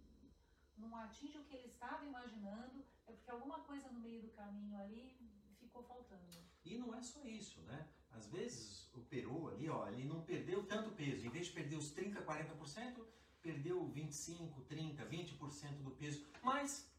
[0.77, 4.77] não atinge o que ele estava imaginando, é porque alguma coisa no meio do caminho
[4.77, 5.15] ali
[5.57, 6.43] ficou faltando.
[6.63, 7.87] E não é só isso, né?
[8.11, 11.25] Às vezes o Peru ali, ó, ele não perdeu tanto peso.
[11.25, 13.05] Em vez de perder os 30, 40%,
[13.45, 16.89] perdeu 25, 30, 20% do peso, mas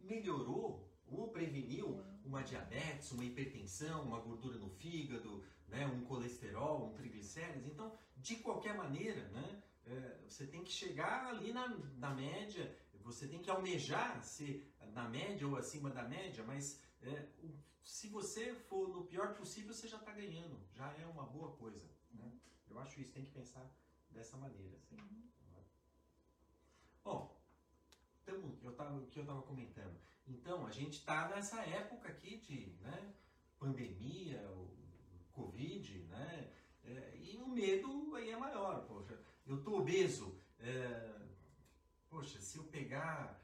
[0.00, 0.66] melhorou
[1.06, 1.88] ou preveniu
[2.24, 7.66] uma diabetes, uma hipertensão, uma gordura no fígado, né, um colesterol, um triglicérides.
[7.72, 11.68] Então, de qualquer maneira, né, é, você tem que chegar ali na,
[12.04, 12.64] na média
[13.02, 17.28] você tem que almejar ser na média ou acima da média, mas é,
[17.82, 21.86] se você for no pior possível, você já está ganhando, já é uma boa coisa.
[22.12, 22.32] Né?
[22.68, 23.68] Eu acho isso, tem que pensar
[24.10, 24.76] dessa maneira.
[24.76, 24.96] Assim.
[27.04, 27.36] Bom,
[28.22, 29.98] então, eu tava, o que eu estava comentando.
[30.26, 33.14] Então, a gente está nessa época aqui de né,
[33.58, 34.70] pandemia, o
[35.32, 36.52] Covid, né?
[36.84, 38.84] É, e o medo aí é maior.
[38.86, 41.20] Poxa, eu estou obeso, é,
[42.08, 43.40] poxa, se eu pegar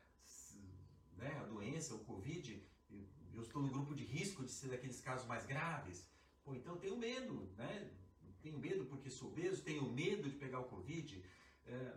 [1.16, 5.00] né, a doença, o Covid, eu, eu, estou no grupo de risco de ser daqueles
[5.00, 6.08] casos mais graves.
[6.44, 7.90] Pô, então eu tenho medo, né?
[8.40, 11.24] Tenho medo porque sou obeso, tenho medo de pegar o Covid,
[11.66, 11.96] é,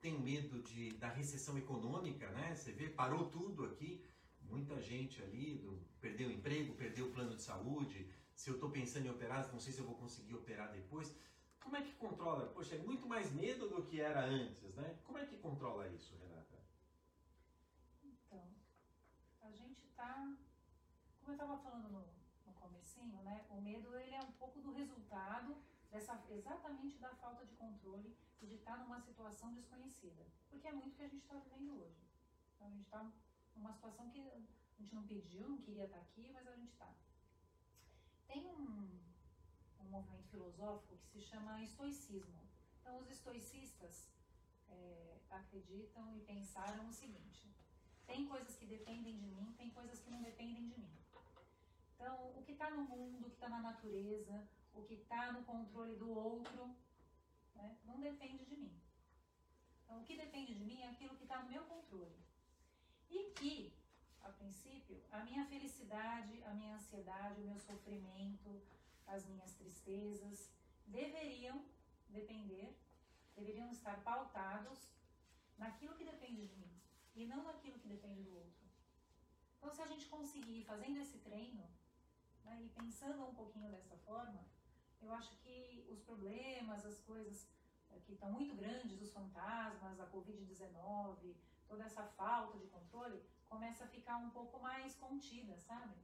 [0.00, 2.54] tenho medo de, da recessão econômica, né?
[2.54, 4.04] Você vê, parou tudo aqui,
[4.42, 8.10] muita gente ali do, perdeu o emprego, perdeu o plano de saúde.
[8.34, 11.14] Se eu estou pensando em operar, não sei se eu vou conseguir operar depois.
[11.60, 12.46] Como é que controla?
[12.46, 14.98] Poxa, é muito mais medo do que era antes, né?
[15.04, 16.58] Como é que controla isso, Renata?
[18.02, 18.42] Então,
[19.42, 20.34] a gente está,
[21.20, 22.00] como eu estava falando no,
[22.46, 23.44] no comecinho, né?
[23.50, 25.54] O medo ele é um pouco do resultado
[25.90, 31.02] dessa exatamente da falta de controle de estar numa situação desconhecida, porque é muito que
[31.02, 32.00] a gente está vivendo hoje.
[32.54, 33.12] Então, a gente está
[33.56, 34.38] numa situação que a
[34.78, 36.94] gente não pediu, não queria estar tá aqui, mas a gente está.
[38.26, 39.00] Tem um
[39.84, 42.40] um movimento filosófico que se chama estoicismo.
[42.80, 44.08] Então, os estoicistas
[44.68, 47.52] é, acreditam e pensaram o seguinte:
[48.06, 50.90] tem coisas que dependem de mim, tem coisas que não dependem de mim.
[51.94, 55.44] Então, o que está no mundo, o que está na natureza, o que está no
[55.44, 56.74] controle do outro,
[57.60, 58.80] né, não depende de mim.
[59.84, 62.18] Então, o que depende de mim é aquilo que está no meu controle.
[63.08, 63.72] E que,
[64.22, 68.62] a princípio, a minha felicidade, a minha ansiedade, o meu sofrimento,
[69.06, 70.48] as minhas tristezas
[70.86, 71.64] deveriam
[72.08, 72.76] depender,
[73.34, 74.78] deveriam estar pautados
[75.58, 76.80] naquilo que depende de mim
[77.14, 78.60] e não naquilo que depende do outro.
[79.58, 81.68] Então, se a gente conseguir fazendo esse treino
[82.44, 84.44] né, e pensando um pouquinho dessa forma,
[85.02, 87.48] eu acho que os problemas, as coisas
[87.90, 91.34] é, que estão muito grandes, os fantasmas, a Covid-19,
[91.68, 95.94] toda essa falta de controle, começa a ficar um pouco mais contida, sabe?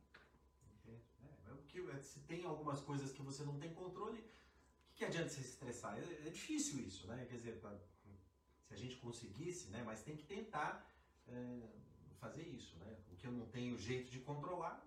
[0.86, 5.04] É, é, é se tem algumas coisas que você não tem controle, o que, que
[5.04, 5.98] adianta você se estressar?
[5.98, 7.26] É, é, difícil isso, né?
[7.26, 7.76] Quer dizer, pra,
[8.66, 9.82] se a gente conseguisse, né?
[9.84, 10.90] Mas tem que tentar
[11.28, 11.68] é,
[12.18, 12.96] fazer isso, né?
[13.12, 14.84] O que eu não tenho jeito de controlar,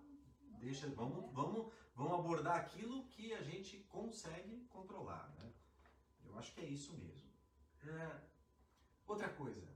[0.58, 5.52] deixa, vamos, vamos, vamos abordar aquilo que a gente consegue controlar, né?
[6.24, 7.28] Eu acho que é isso mesmo.
[7.82, 8.20] É,
[9.04, 9.68] outra coisa,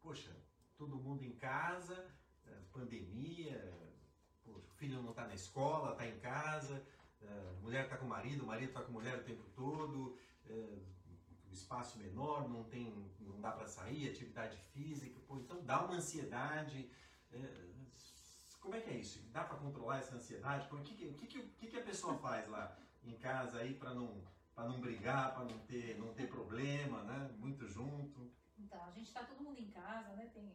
[0.00, 0.34] poxa,
[0.78, 2.10] todo mundo em casa,
[2.46, 3.60] é, pandemia,
[4.42, 6.82] poxa, o filho não está na escola, está em casa,
[7.20, 10.16] é, mulher está com o marido, o marido está com a mulher o tempo todo,
[10.46, 10.78] é,
[11.52, 16.90] espaço menor, não tem, não dá para sair, atividade física, pô, então dá uma ansiedade.
[18.60, 19.22] É, como é que é isso?
[19.32, 20.68] Dá para controlar essa ansiedade?
[20.72, 24.22] O que, que, que, que, a pessoa faz lá em casa aí para não
[24.54, 27.34] para não brigar, para não ter não ter problema, né?
[27.38, 28.30] Muito junto.
[28.58, 30.30] Então a gente está todo mundo em casa, né?
[30.34, 30.54] Tem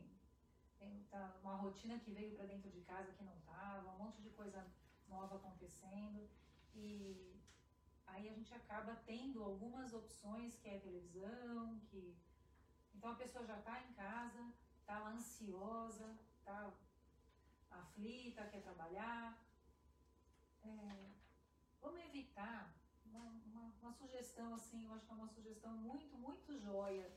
[0.79, 4.21] tem tá uma rotina que veio para dentro de casa que não tava, um monte
[4.21, 4.65] de coisa
[5.07, 6.29] nova acontecendo
[6.75, 7.41] e
[8.05, 12.15] aí a gente acaba tendo algumas opções que é televisão, que
[12.93, 14.53] então a pessoa já está em casa,
[14.87, 16.71] lá ansiosa, está
[17.79, 19.37] aflita, quer trabalhar.
[20.63, 21.11] É,
[21.81, 22.73] vamos evitar
[23.05, 27.11] uma, uma, uma, sugestão assim, eu acho que é uma sugestão muito, muito joia.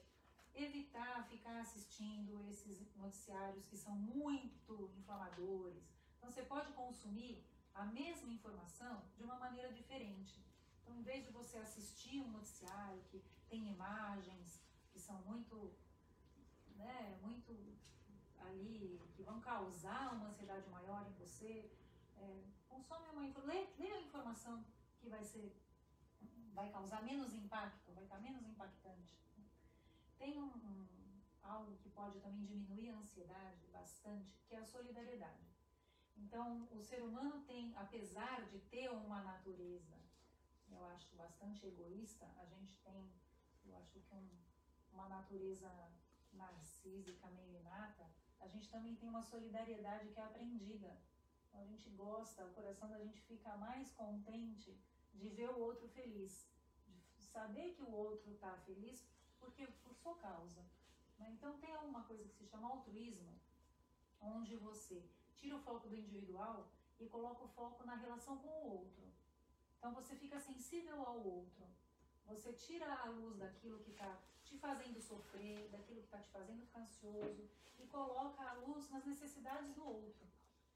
[0.54, 5.84] Evitar ficar assistindo esses noticiários que são muito inflamadores.
[6.16, 7.44] Então você pode consumir
[7.74, 10.44] a mesma informação de uma maneira diferente.
[10.82, 15.72] Então, em vez de você assistir um noticiário que tem imagens que são muito,
[16.76, 17.54] né, muito
[18.48, 21.70] ali, que vão causar uma ansiedade maior em você,
[22.16, 24.64] é, consome uma lê, lê a informação
[24.98, 25.56] que vai ser,
[26.52, 29.16] vai causar menos impacto, vai estar menos impactante.
[30.18, 35.46] Tem um, um, algo que pode também diminuir a ansiedade bastante, que é a solidariedade.
[36.16, 39.96] Então, o ser humano tem, apesar de ter uma natureza
[40.70, 43.10] eu acho, bastante egoísta, a gente tem,
[43.64, 44.28] eu acho que um,
[44.92, 45.70] uma natureza
[46.32, 48.06] narcísica meio inata,
[48.40, 50.96] a gente também tem uma solidariedade que é aprendida.
[51.48, 54.78] Então, a gente gosta, o coração da gente fica mais contente
[55.14, 56.48] de ver o outro feliz,
[57.16, 59.04] de saber que o outro está feliz
[59.38, 60.64] porque por sua causa.
[61.18, 61.30] Né?
[61.32, 63.40] Então tem alguma coisa que se chama altruísmo,
[64.20, 65.02] onde você
[65.36, 69.02] tira o foco do individual e coloca o foco na relação com o outro.
[69.76, 71.66] Então você fica sensível ao outro.
[72.28, 76.62] Você tira a luz daquilo que está te fazendo sofrer, daquilo que está te fazendo
[76.62, 80.26] ficar ansioso e coloca a luz nas necessidades do outro.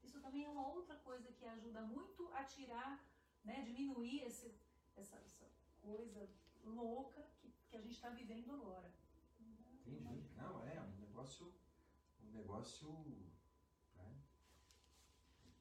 [0.03, 3.03] Isso também é uma outra coisa que ajuda muito a tirar,
[3.43, 4.53] né, diminuir esse,
[4.95, 5.45] essa, essa
[5.81, 6.29] coisa
[6.63, 8.91] louca que, que a gente está vivendo agora.
[9.85, 10.29] Entendi.
[10.35, 11.53] Não, é um negócio,
[12.21, 12.89] um negócio
[13.95, 14.15] né,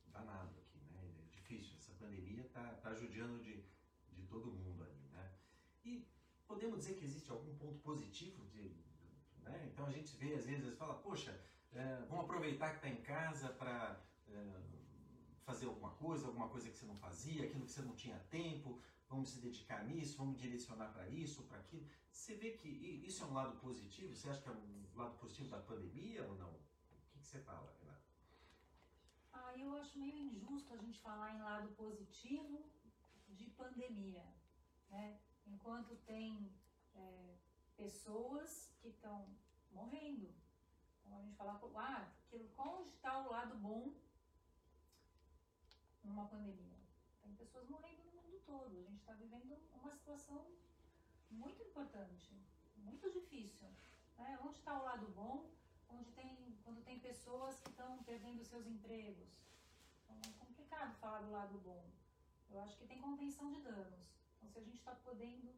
[0.09, 0.63] danado
[2.03, 3.63] pandemia está tá judiando de,
[4.13, 4.72] de todo mundo né?
[6.53, 8.77] Podemos dizer que existe algum ponto positivo de,
[9.43, 9.71] né?
[9.73, 11.33] Então a gente vê às vezes fala, poxa,
[11.73, 14.61] é, vamos aproveitar que está em casa para é,
[15.45, 18.79] fazer alguma coisa, alguma coisa que você não fazia, aquilo que você não tinha tempo,
[19.09, 21.87] vamos se dedicar nisso, vamos direcionar para isso, para aquilo.
[22.11, 24.15] Você vê que isso é um lado positivo?
[24.15, 26.51] Você acha que é um lado positivo da pandemia ou não?
[26.51, 26.61] O
[27.13, 28.03] que, que você fala, Renata?
[29.33, 32.63] Ah, eu acho meio injusto a gente falar em lado positivo
[33.31, 34.25] de pandemia,
[34.91, 35.19] né?
[35.47, 36.53] Enquanto tem
[36.95, 37.35] é,
[37.77, 39.27] pessoas que estão
[39.71, 40.33] morrendo.
[41.05, 42.09] Então a gente fala, ah,
[42.59, 43.93] onde está o lado bom
[46.05, 46.79] numa pandemia?
[47.23, 48.79] Tem pessoas morrendo no mundo todo.
[48.79, 50.47] A gente está vivendo uma situação
[51.31, 52.35] muito importante,
[52.77, 53.69] muito difícil.
[54.19, 54.39] Né?
[54.43, 55.51] Onde está o lado bom?
[55.95, 59.29] onde tem, quando tem pessoas que estão perdendo seus empregos.
[60.05, 61.85] Então é complicado falar do lado bom.
[62.51, 64.22] Eu acho que tem contenção de danos.
[64.43, 65.55] Então, se a gente está podendo,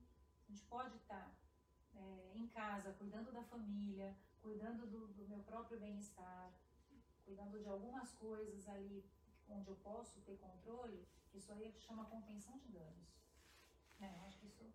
[0.46, 1.34] a gente pode estar tá,
[1.94, 6.52] é, em casa, cuidando da família, cuidando do, do meu próprio bem-estar,
[7.24, 9.02] cuidando de algumas coisas ali
[9.48, 13.08] onde eu posso ter controle, isso aí chama contenção de danos.
[14.00, 14.70] É, eu acho que isso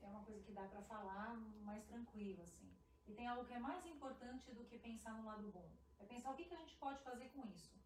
[0.00, 2.72] é uma coisa que dá para falar mais tranquilo, assim.
[3.08, 5.68] E tem algo que é mais importante do que pensar no lado bom.
[5.98, 7.76] É pensar o que, que a gente pode fazer com isso.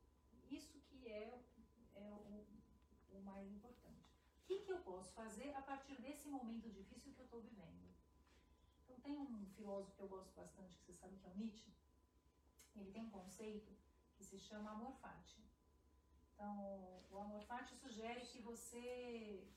[0.50, 1.42] Isso que é,
[1.94, 2.44] é o,
[3.12, 3.81] o mais importante.
[4.52, 7.88] Que, que eu posso fazer a partir desse momento difícil que eu estou vivendo?
[8.84, 11.72] Então, tem um filósofo que eu gosto bastante, que você sabe que é o Nietzsche.
[12.76, 13.72] Ele tem um conceito
[14.14, 15.42] que se chama amor fati.
[16.34, 19.48] Então, o amor fati sugere que você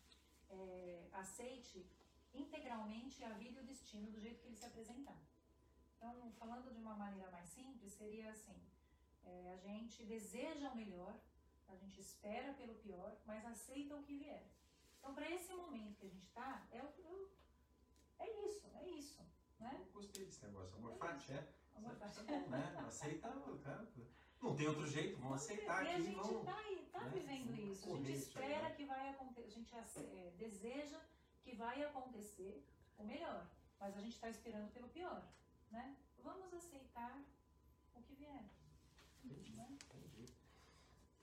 [0.50, 1.86] é, aceite
[2.34, 5.22] integralmente a vida e o destino do jeito que ele se apresentar.
[5.98, 8.58] Então, falando de uma maneira mais simples, seria assim:
[9.26, 11.20] é, a gente deseja o melhor,
[11.68, 14.55] a gente espera pelo pior, mas aceita o que vier.
[15.06, 19.22] Então, para esse momento que a gente está, é, é isso, é isso.
[19.60, 19.86] Né?
[19.94, 20.76] Gostei desse negócio.
[20.78, 21.48] Amor é fati, é?
[21.76, 22.24] Amor fati.
[22.24, 22.76] Bom, né?
[22.88, 23.30] Aceita,
[23.64, 23.88] cara.
[24.42, 25.86] Não tem outro jeito, vamos aceitar.
[25.86, 26.44] E a gente vamos,
[26.92, 27.12] tá, né?
[27.14, 27.94] vivendo isso.
[27.94, 28.76] A gente espera né?
[28.76, 31.00] que vai acontecer, a gente é, deseja
[31.44, 32.66] que vai acontecer
[32.98, 33.48] o melhor,
[33.80, 35.24] mas a gente está esperando pelo pior,
[35.70, 35.96] né?
[36.24, 37.24] Vamos aceitar
[37.94, 38.44] o que vier.
[39.24, 39.75] Né?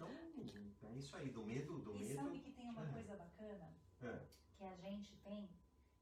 [0.08, 2.10] Então, é isso aí, do medo, do e medo.
[2.10, 2.92] E sabe que tem uma é.
[2.92, 4.26] coisa bacana é.
[4.56, 5.48] que a gente tem?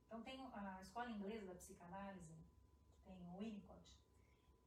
[0.07, 2.35] Então tem a escola inglesa da psicanálise,
[3.05, 3.95] tem o Winnicott,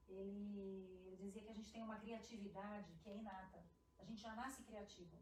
[0.07, 3.63] ele, ele dizia que a gente tem uma criatividade que é inata.
[3.99, 5.17] A gente já nasce criativo.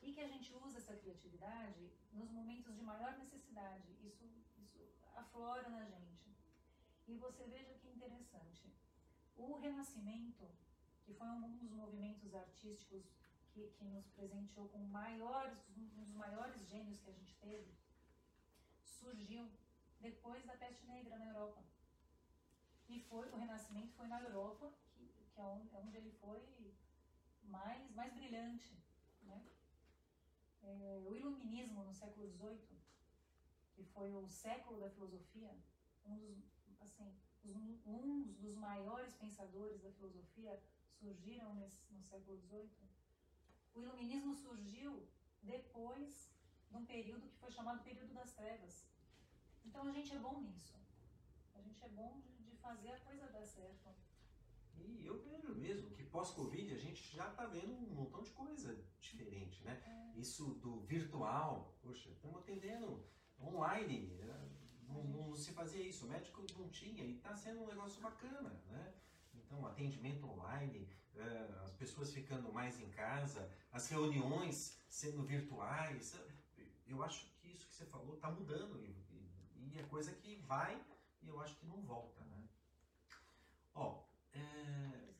[0.00, 3.96] E que a gente usa essa criatividade nos momentos de maior necessidade.
[4.02, 4.24] Isso,
[4.58, 6.34] isso aflora na gente.
[7.06, 8.74] E você veja que interessante.
[9.36, 10.50] O Renascimento,
[11.04, 13.04] que foi um dos movimentos artísticos
[13.52, 17.74] que, que nos presenteou com maiores, um dos maiores gênios que a gente teve,
[18.84, 19.50] surgiu
[20.00, 21.62] depois da peste negra na Europa.
[22.88, 26.40] E foi, o Renascimento foi na Europa, que, que é onde, é onde ele foi
[27.44, 28.76] mais, mais brilhante.
[29.22, 29.44] Né?
[30.62, 32.78] É, o Iluminismo no século XVIII,
[33.74, 35.50] que foi o século da filosofia,
[36.04, 36.38] um dos,
[36.80, 37.14] assim,
[37.86, 40.60] um dos maiores pensadores da filosofia
[41.02, 42.70] surgiram nesse, no século XVIII.
[43.74, 45.08] O Iluminismo surgiu
[45.42, 46.32] depois
[46.70, 48.86] de um período que foi chamado período das trevas.
[49.64, 50.76] Então a gente é bom nisso.
[51.54, 53.90] A gente é bom de fazer a coisa dar certo.
[54.76, 58.84] E eu vejo mesmo que pós-Covid a gente já está vendo um montão de coisa
[59.00, 59.74] diferente, né?
[59.86, 60.18] É.
[60.18, 63.04] Isso do virtual, poxa, estamos atendendo
[63.40, 64.52] online, né?
[64.92, 68.50] não, não, se fazia isso, o médico não tinha e está sendo um negócio bacana,
[68.66, 68.94] né?
[69.52, 70.88] Então, atendimento online,
[71.62, 76.18] as pessoas ficando mais em casa, as reuniões sendo virtuais,
[76.86, 80.82] eu acho que isso que você falou está mudando e é coisa que vai
[81.20, 82.48] e eu acho que não volta, né?
[83.74, 85.12] Ó, é,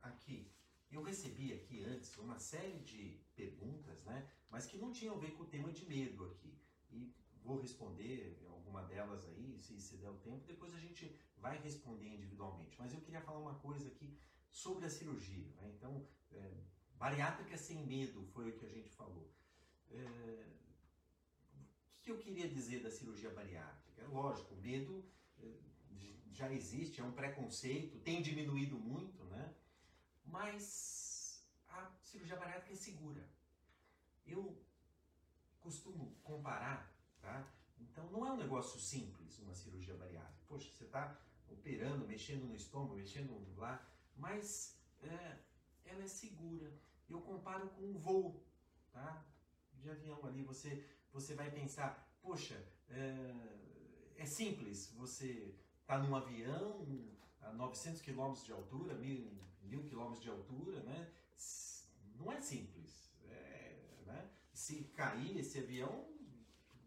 [0.00, 0.52] aqui,
[0.88, 4.30] eu recebi aqui antes uma série de perguntas, né?
[4.48, 6.56] Mas que não tinham a ver com o tema de medo aqui.
[6.92, 8.38] E vou responder
[8.70, 12.76] alguma delas aí, se, se der o tempo, depois a gente vai responder individualmente.
[12.78, 14.16] Mas eu queria falar uma coisa aqui
[14.50, 15.48] sobre a cirurgia.
[15.56, 15.72] Né?
[15.76, 16.52] Então, é,
[16.94, 19.28] bariátrica sem medo foi o que a gente falou.
[19.90, 20.46] É,
[21.54, 24.06] o que eu queria dizer da cirurgia bariátrica?
[24.06, 25.04] Lógico, medo
[25.38, 25.58] é,
[26.30, 29.54] já existe, é um preconceito, tem diminuído muito, né?
[30.24, 33.28] Mas a cirurgia bariátrica é segura.
[34.24, 34.64] Eu
[35.58, 37.52] costumo comparar, tá?
[37.80, 40.44] Então não é um negócio simples uma cirurgia bariátrica.
[40.46, 43.84] Poxa, você está operando, mexendo no estômago, mexendo lá,
[44.16, 45.38] mas é,
[45.84, 46.72] ela é segura.
[47.08, 48.44] Eu comparo com um voo,
[48.92, 49.26] tá?
[49.74, 53.34] De avião ali, você, você vai pensar, poxa, é,
[54.16, 56.86] é simples, você está num avião
[57.40, 59.32] a 900 km de altura, mil,
[59.62, 61.12] mil km de altura, né?
[62.14, 63.10] Não é simples.
[63.24, 64.30] É, né?
[64.52, 66.06] Se cair esse avião,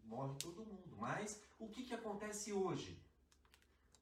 [0.04, 0.96] morre todo mundo.
[0.96, 2.98] Mas o que, que acontece hoje?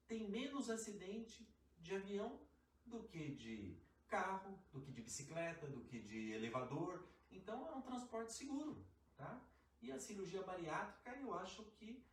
[0.07, 1.47] Tem menos acidente
[1.79, 2.39] de avião
[2.85, 3.77] do que de
[4.07, 7.03] carro, do que de bicicleta, do que de elevador.
[7.31, 8.85] Então é um transporte seguro,
[9.15, 9.41] tá?
[9.81, 12.03] E a cirurgia bariátrica, eu acho que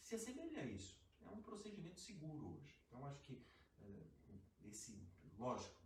[0.00, 0.96] se assemelha a isso
[1.26, 2.78] é um procedimento seguro hoje.
[2.86, 3.44] Então acho que
[3.80, 4.06] é,
[4.68, 5.04] esse,
[5.36, 5.80] lógico,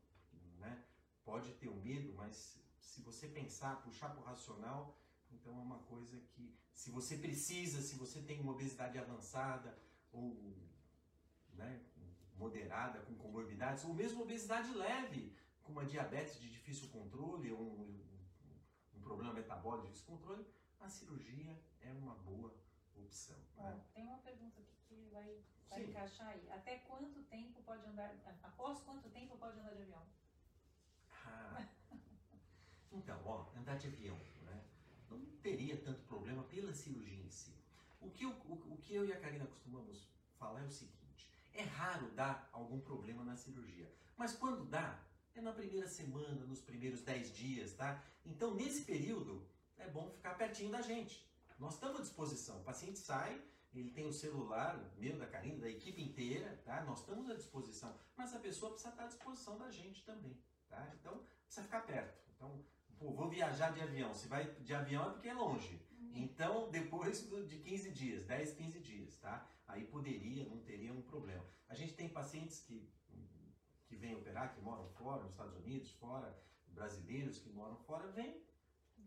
[0.58, 0.84] né,
[1.24, 4.94] pode ter o um medo, mas se você pensar, puxar para o racional,
[5.32, 9.78] então é uma coisa que, se você precisa, se você tem uma obesidade avançada
[10.12, 10.56] ou
[11.54, 11.80] né,
[12.36, 18.04] moderada, com comorbidades, ou mesmo obesidade leve, com uma diabetes de difícil controle, ou um,
[18.44, 20.46] um, um problema metabólico de descontrole,
[20.80, 22.54] a cirurgia é uma boa
[22.96, 23.36] opção.
[23.56, 23.84] Né?
[23.94, 26.50] Tem uma pergunta aqui que vai, vai encaixar aí.
[26.50, 30.06] Até quanto tempo pode andar, após quanto tempo pode andar de avião?
[31.10, 31.66] Ah,
[32.90, 34.18] então, ó, andar de avião?
[35.10, 37.54] Não teria tanto problema pela cirurgia em si.
[38.00, 40.08] O que, eu, o, o que eu e a Karina costumamos
[40.38, 45.02] falar é o seguinte: é raro dar algum problema na cirurgia, mas quando dá,
[45.34, 48.02] é na primeira semana, nos primeiros 10 dias, tá?
[48.24, 49.46] Então, nesse período,
[49.78, 51.26] é bom ficar pertinho da gente.
[51.58, 52.60] Nós estamos à disposição.
[52.60, 53.40] O paciente sai,
[53.72, 56.82] ele tem o celular, meu, da Karina, da equipe inteira, tá?
[56.84, 57.94] Nós estamos à disposição.
[58.16, 60.36] Mas a pessoa precisa estar à disposição da gente também,
[60.68, 60.90] tá?
[60.98, 62.18] Então, precisa ficar perto.
[62.34, 62.64] Então,
[63.00, 64.14] pô, vou viajar de avião.
[64.14, 65.82] Se vai de avião é porque é longe.
[65.98, 66.12] Uhum.
[66.14, 69.50] Então, depois de 15 dias, 10, 15 dias, tá?
[69.66, 71.44] Aí poderia, não teria um problema.
[71.68, 72.92] A gente tem pacientes que,
[73.86, 76.38] que vêm operar, que moram fora, nos Estados Unidos, fora,
[76.68, 78.44] brasileiros que moram fora, vêm,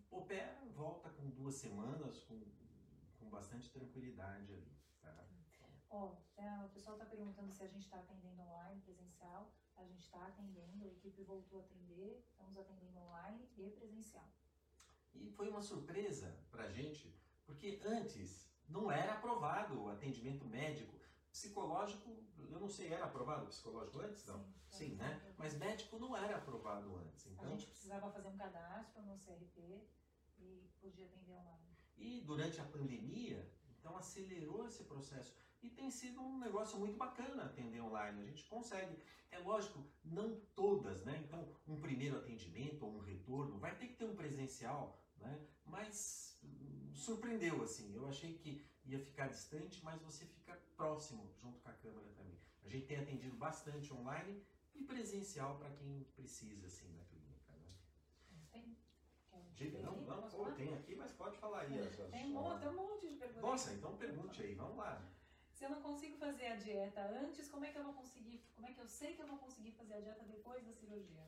[0.09, 2.41] opera, volta com duas semanas, com,
[3.19, 4.71] com bastante tranquilidade ali.
[5.01, 5.25] Tá?
[5.89, 9.53] Ó, oh, o pessoal está perguntando se a gente está atendendo online, presencial.
[9.75, 14.27] A gente está atendendo, a equipe voltou a atender, estamos atendendo online e presencial.
[15.13, 17.15] E foi uma surpresa para a gente,
[17.45, 20.99] porque antes não era aprovado o atendimento médico.
[21.31, 24.25] Psicológico, eu não sei, era aprovado psicológico antes?
[24.25, 24.45] Não.
[24.69, 25.33] Sim, Sim né?
[25.37, 27.25] Mas médico não era aprovado antes.
[27.27, 27.45] Então...
[27.45, 29.87] A gente precisava fazer um cadastro no CRP
[30.37, 31.75] e podia atender online.
[31.97, 35.35] E durante a pandemia, então acelerou esse processo.
[35.63, 38.21] E tem sido um negócio muito bacana atender online.
[38.21, 39.01] A gente consegue.
[39.31, 41.23] É lógico, não todas, né?
[41.25, 45.47] Então, um primeiro atendimento ou um retorno vai ter que ter um presencial, né?
[45.65, 47.95] Mas hum, surpreendeu, assim.
[47.95, 52.37] Eu achei que ia ficar distante, mas você fica próximo junto com a câmera também.
[52.65, 54.45] A gente tem atendido bastante online
[54.75, 57.53] e presencial para quem precisa, assim, na clínica.
[57.53, 57.73] Né?
[58.51, 58.77] Tem.
[59.55, 61.69] Diga, não, não, tem aqui, mas pode falar aí.
[61.69, 63.41] Tem, tem um monte de perguntas.
[63.41, 65.01] Nossa, então pergunte aí, vamos lá.
[65.63, 68.67] Se eu não consigo fazer a dieta antes, como é que eu vou conseguir, como
[68.67, 71.25] é que eu sei que eu vou conseguir fazer a dieta depois da cirurgia?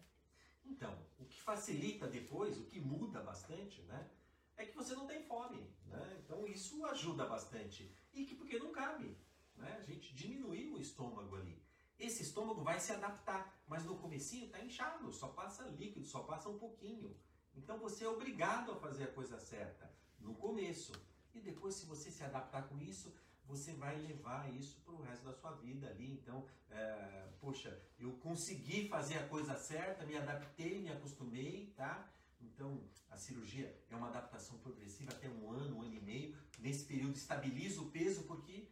[0.66, 4.12] Então, o que facilita depois, o que muda bastante, né?
[4.58, 6.18] É que você não tem fome, né?
[6.20, 7.90] Então isso ajuda bastante.
[8.14, 9.18] E que porque não cabe,
[9.56, 9.78] né?
[9.80, 11.64] A gente diminuiu o estômago ali.
[11.98, 16.50] Esse estômago vai se adaptar, mas no comecinho tá inchado, só passa líquido, só passa
[16.50, 17.18] um pouquinho.
[17.56, 20.92] Então você é obrigado a fazer a coisa certa no começo.
[21.34, 23.14] E depois, se você se adaptar com isso,
[23.48, 26.12] você vai levar isso para o resto da sua vida ali.
[26.12, 32.12] Então, é, poxa, eu consegui fazer a coisa certa, me adaptei, me acostumei, tá?
[32.42, 36.38] Então, a cirurgia é uma adaptação progressiva até um ano, um ano e meio.
[36.60, 38.68] Nesse período, estabiliza o peso porque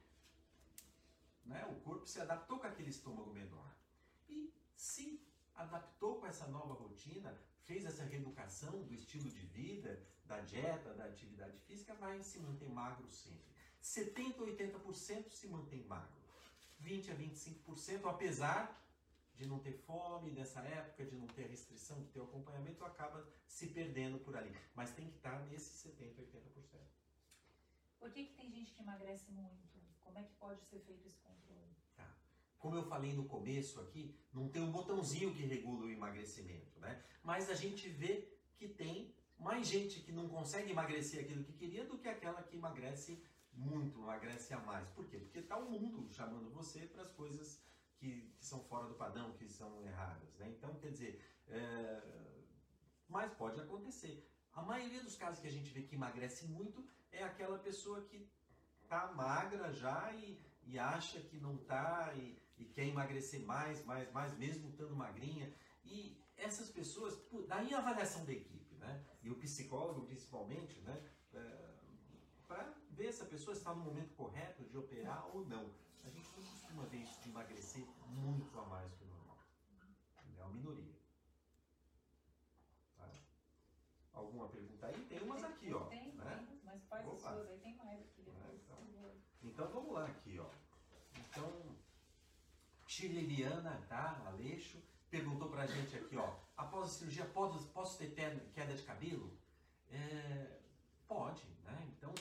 [1.45, 3.75] né, o corpo se adaptou com aquele estômago menor.
[4.29, 5.21] E se
[5.55, 11.05] adaptou com essa nova rotina, fez essa reeducação do estilo de vida, da dieta, da
[11.05, 13.52] atividade física, vai se manter magro sempre.
[13.83, 16.23] 70 a 80% se mantém magro.
[16.79, 18.81] 20 a 25%, apesar
[19.35, 23.67] de não ter fome nessa época, de não ter restrição, de ter acompanhamento, acaba se
[23.67, 24.55] perdendo por ali.
[24.73, 26.39] Mas tem que estar nesses 70 a 80%.
[27.99, 29.77] Por que, que tem gente que emagrece muito?
[30.01, 31.75] Como é que pode ser feito esse controle?
[31.95, 32.09] Tá.
[32.57, 37.03] Como eu falei no começo aqui, não tem um botãozinho que regula o emagrecimento, né?
[37.21, 41.85] Mas a gente vê que tem mais gente que não consegue emagrecer aquilo que queria
[41.85, 43.21] do que aquela que emagrece
[43.55, 44.87] muito, emagrece a mais.
[44.89, 45.19] Por quê?
[45.19, 47.61] Porque está o mundo chamando você para as coisas
[47.97, 50.35] que, que, são fora do padrão, que são erradas.
[50.37, 50.49] Né?
[50.49, 52.01] Então, quer dizer, é...
[53.07, 54.27] mas pode acontecer.
[54.53, 58.29] A maioria dos casos que a gente vê que emagrece muito é aquela pessoa que
[58.83, 64.11] está magra já e, e, acha que não está e, e, quer emagrecer mais, mais,
[64.11, 65.51] mais, mesmo estando magrinha.
[65.83, 69.03] E essas pessoas, daí a avaliação da equipe, né?
[69.23, 71.03] E o psicólogo principalmente, né?
[71.33, 71.73] É,
[72.47, 75.73] para ver se a pessoa está no momento correto de operar ou não.
[76.03, 79.37] A gente não costuma ver isso de emagrecer muito a mais que o normal.
[80.37, 80.95] É uma minoria.
[82.97, 83.09] Tá?
[84.13, 85.05] Alguma pergunta aí?
[85.05, 85.85] Tem umas aqui, ó.
[85.85, 86.45] Tem, né?
[86.47, 87.15] tem, mas faz Opa.
[87.15, 88.49] as suas aí, tem mais aqui depois.
[88.49, 90.49] É, então, então vamos lá aqui, ó.
[91.15, 91.75] Então,
[92.85, 94.21] Chileliana, tá?
[94.27, 94.77] Aleixo,
[95.09, 96.35] perguntou pra gente aqui, ó.
[96.55, 98.13] Após a cirurgia, posso, posso ter
[98.53, 99.35] queda de cabelo?
[99.89, 100.59] É,
[101.07, 101.87] pode, né?
[101.95, 102.13] Então,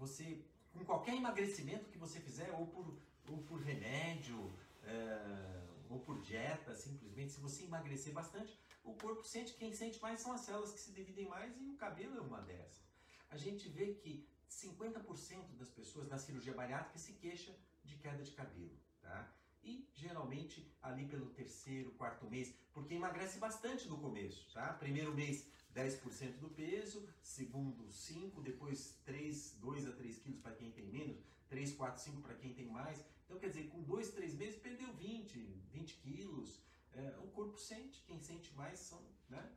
[0.00, 0.42] você,
[0.72, 2.86] com qualquer emagrecimento que você fizer, ou por,
[3.28, 9.54] ou por remédio, é, ou por dieta, simplesmente, se você emagrecer bastante, o corpo sente,
[9.54, 12.40] quem sente mais são as células que se dividem mais e o cabelo é uma
[12.40, 12.80] dessas.
[13.28, 18.32] A gente vê que 50% das pessoas na cirurgia bariátrica se queixa de queda de
[18.32, 19.30] cabelo, tá?
[19.62, 24.72] e geralmente ali pelo terceiro, quarto mês, porque emagrece bastante no começo, tá?
[24.74, 30.70] Primeiro mês 10% do peso, segundo 5, depois 3, 2 a 3 quilos para quem
[30.70, 31.18] tem menos,
[31.48, 33.04] 3, 4, 5 para quem tem mais.
[33.24, 35.38] Então quer dizer, com 2, 3 meses perdeu 20,
[35.72, 36.60] 20 quilos.
[36.92, 39.52] É, o corpo sente, quem sente mais são, né?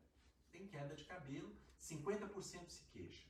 [0.52, 3.28] Tem queda de cabelo, 50% se queixa.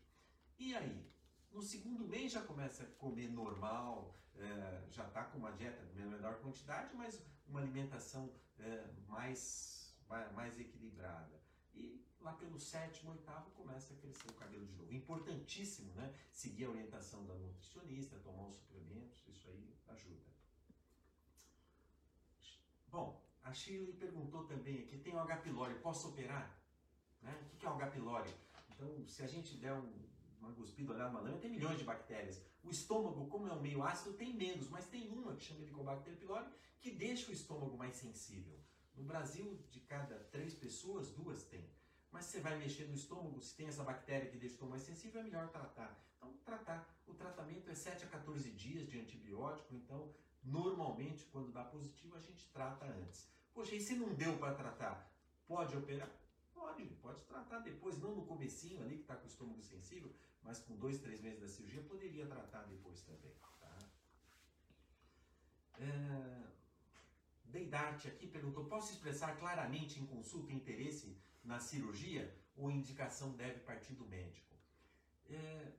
[0.60, 1.10] E aí?
[1.52, 6.04] No segundo mês já começa a comer normal, é, já está com uma dieta de
[6.04, 9.96] menor quantidade, mas uma alimentação é, mais,
[10.34, 11.42] mais equilibrada.
[11.76, 14.94] E lá pelo sétimo, oitavo, começa a crescer o cabelo de novo.
[14.94, 16.14] Importantíssimo, né?
[16.32, 20.34] Seguir a orientação da nutricionista, tomar os suplementos, isso aí ajuda.
[22.88, 25.38] Bom, a Shirley perguntou também aqui, tem o H.
[25.38, 26.58] pylori, posso operar?
[27.22, 27.50] Né?
[27.54, 27.88] O que é o H.
[27.88, 28.34] pylori?
[28.70, 29.92] Então, se a gente der um,
[30.40, 32.42] uma cuspida, olhar uma lâmina, tem milhões de bactérias.
[32.64, 36.16] O estômago, como é um meio ácido, tem menos, mas tem uma que chama Helicobacter
[36.18, 36.48] pylori,
[36.80, 38.60] que deixa o estômago mais sensível.
[38.96, 41.70] No Brasil, de cada três pessoas, duas têm.
[42.12, 44.84] Mas você vai mexer no estômago, se tem essa bactéria que deixa o estômago mais
[44.84, 46.00] sensível, é melhor tratar.
[46.18, 46.88] Então, tratar.
[47.08, 50.14] O tratamento é 7 a 14 dias de antibiótico, então,
[50.44, 53.28] normalmente, quando dá positivo, a gente trata antes.
[53.54, 55.12] Poxa, e se não deu para tratar,
[55.48, 56.10] pode operar?
[56.54, 60.14] Pode, pode tratar depois, não no comecinho ali que está com o estômago sensível,
[60.44, 63.34] mas com dois, três meses da cirurgia, poderia tratar depois também.
[63.60, 63.78] Tá?
[65.80, 66.53] É...
[67.54, 72.24] Deidarte aqui perguntou, posso expressar claramente em consulta interesse na cirurgia
[72.56, 74.54] ou indicação deve partir do médico?
[75.30, 75.72] É...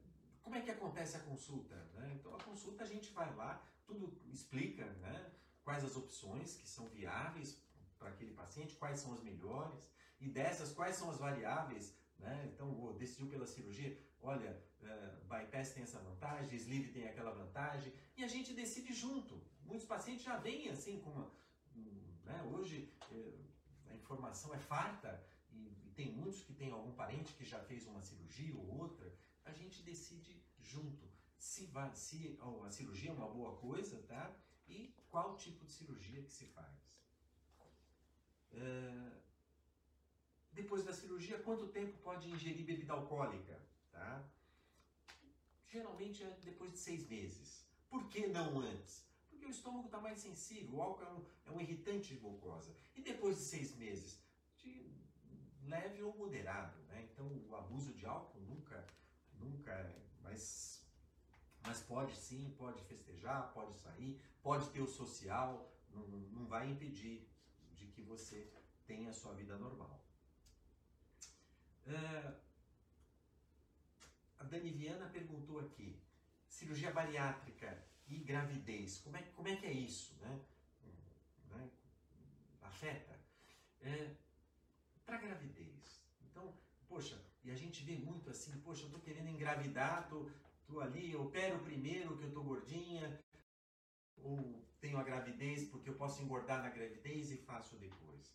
[0.42, 1.74] Como é que acontece a consulta?
[1.94, 2.16] Né?
[2.16, 3.52] Então a consulta a gente vai lá,
[3.86, 5.32] tudo explica né?
[5.64, 7.60] quais as opções que são viáveis
[7.98, 11.94] para aquele paciente, quais são as melhores, e dessas, quais são as variáveis
[12.24, 12.50] né?
[12.52, 18.24] Então, decidiu pela cirurgia, olha, uh, bypass tem essa vantagem, sleeve tem aquela vantagem, e
[18.24, 19.40] a gente decide junto.
[19.64, 21.30] Muitos pacientes já vêm assim com uma.
[22.24, 22.42] Né?
[22.52, 23.44] Hoje uh,
[23.90, 27.86] a informação é farta e, e, tem muitos que têm algum parente que já fez
[27.86, 29.14] uma cirurgia ou outra.
[29.44, 34.34] A gente decide junto se, vai, se a cirurgia é uma boa coisa, tá?
[34.66, 36.94] E qual tipo de cirurgia que se faz.
[38.52, 39.24] Uh,
[40.52, 43.60] depois da cirurgia, quanto tempo pode ingerir bebida alcoólica?
[43.90, 44.24] Tá?
[45.68, 47.66] Geralmente é depois de seis meses.
[47.90, 49.04] Por que não antes?
[49.44, 52.74] Porque o estômago está mais sensível, o álcool é um, é um, irritante de glucosa.
[52.96, 54.18] E depois de seis meses?
[54.56, 54.90] De
[55.64, 56.78] leve ou moderado.
[56.84, 57.06] Né?
[57.12, 58.86] Então o abuso de álcool nunca,
[59.34, 60.02] nunca é.
[60.22, 60.82] Mas,
[61.62, 67.28] mas pode sim, pode festejar, pode sair, pode ter o social, não, não vai impedir
[67.74, 68.50] de que você
[68.86, 70.02] tenha a sua vida normal.
[71.86, 72.34] Uh,
[74.38, 76.00] a Dani Viana perguntou aqui,
[76.48, 80.40] cirurgia bariátrica e gravidez, como é, como é que é isso, né?
[81.50, 81.70] né?
[82.60, 83.18] Afeta?
[83.80, 84.14] É,
[85.04, 86.02] Para gravidez.
[86.22, 86.54] Então,
[86.88, 90.30] poxa, e a gente vê muito assim, poxa, eu tô querendo engravidar, tô,
[90.66, 93.20] tô ali, opero primeiro que eu tô gordinha,
[94.16, 98.34] ou tenho a gravidez porque eu posso engordar na gravidez e faço depois.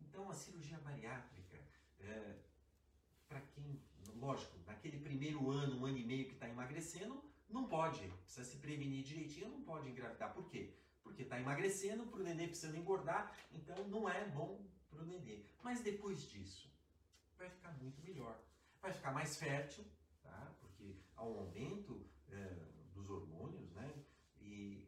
[0.00, 1.58] Então, a cirurgia bariátrica,
[2.00, 2.36] é,
[3.28, 3.82] para quem,
[4.14, 8.56] lógico, naquele primeiro ano, um ano e meio que está emagrecendo, não pode, precisa se
[8.58, 10.32] prevenir direitinho, não pode engravidar.
[10.34, 10.74] Por quê?
[11.02, 15.44] Porque está emagrecendo, para o nenê precisando engordar, então não é bom para o nenê.
[15.62, 16.70] Mas depois disso,
[17.38, 18.40] vai ficar muito melhor.
[18.80, 19.84] Vai ficar mais fértil,
[20.22, 20.54] tá?
[20.60, 24.04] porque um aumento é, dos hormônios, né?
[24.40, 24.86] E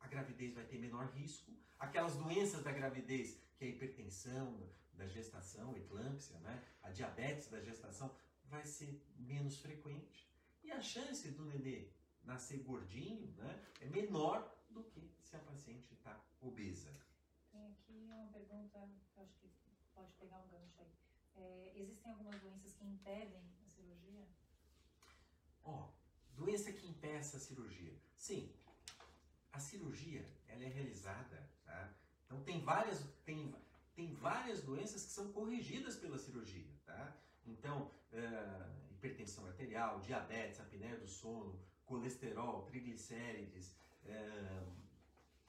[0.00, 1.52] a gravidez vai ter menor risco.
[1.78, 6.62] Aquelas doenças da gravidez, que é a hipertensão, da gestação, eclâmpsia, né?
[6.82, 10.26] a diabetes da gestação, vai ser menos frequente.
[10.66, 11.88] E a chance do nenê
[12.24, 16.90] nascer gordinho né, é menor do que se a paciente está obesa.
[17.52, 18.80] Tem aqui uma pergunta
[19.14, 19.48] que eu acho que
[19.94, 20.92] pode pegar um gancho aí.
[21.36, 24.26] É, existem algumas doenças que impedem a cirurgia?
[25.62, 25.92] Ó, oh,
[26.34, 27.96] doença que impeça a cirurgia.
[28.16, 28.52] Sim,
[29.52, 31.94] a cirurgia ela é realizada, tá?
[32.24, 33.54] Então tem várias, tem,
[33.94, 37.16] tem várias doenças que são corrigidas pela cirurgia, tá?
[37.46, 44.66] Então, é, hipertensão arterial, diabetes, apneia do sono, colesterol, triglicérides, é,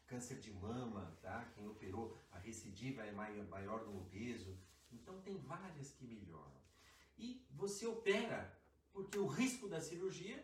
[0.05, 1.45] câncer de mama, tá?
[1.55, 4.57] Quem operou, a recidiva é maior, no obeso.
[4.91, 6.61] Então, tem várias que melhoram.
[7.17, 8.55] E você opera
[8.93, 10.43] porque o risco da cirurgia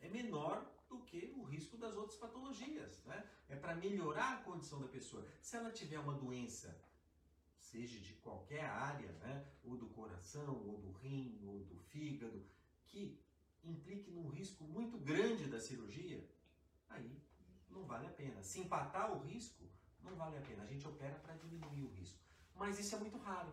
[0.00, 3.24] é menor do que o risco das outras patologias, né?
[3.48, 5.26] É para melhorar a condição da pessoa.
[5.40, 6.76] Se ela tiver uma doença
[7.72, 12.44] seja de qualquer área, né, ou do coração, ou do rim, ou do fígado,
[12.86, 13.18] que
[13.64, 16.22] implique num risco muito grande da cirurgia,
[16.90, 17.18] aí
[17.70, 18.42] não vale a pena.
[18.42, 19.64] Se empatar o risco,
[20.02, 20.64] não vale a pena.
[20.64, 22.20] A gente opera para diminuir o risco.
[22.54, 23.52] Mas isso é muito raro.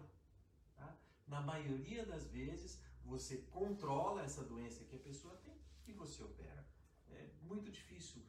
[0.75, 0.97] Tá?
[1.25, 5.57] Na maioria das vezes, você controla essa doença que a pessoa tem
[5.87, 6.67] e você opera.
[7.07, 8.21] É muito difícil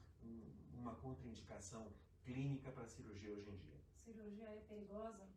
[0.73, 3.81] uma contraindicação clínica para cirurgia hoje em dia.
[4.05, 5.29] Cirurgia é perigosa?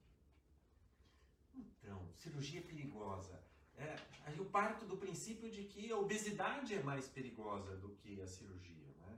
[1.53, 3.43] Então, cirurgia é perigosa.
[3.75, 3.95] É,
[4.37, 8.93] eu parto do princípio de que a obesidade é mais perigosa do que a cirurgia.
[9.01, 9.17] Né?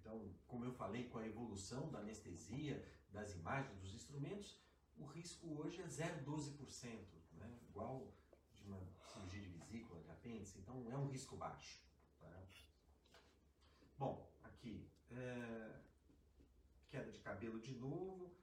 [0.00, 4.60] Então, como eu falei, com a evolução da anestesia, das imagens, dos instrumentos,
[4.96, 6.88] o risco hoje é 0,12%,
[7.32, 7.58] né?
[7.68, 8.12] igual
[8.54, 8.80] de uma
[9.12, 11.82] cirurgia de vesícula, de apêndice, então é um risco baixo.
[12.20, 12.42] Tá?
[13.98, 15.80] Bom, aqui, é...
[16.88, 18.34] queda de cabelo de novo.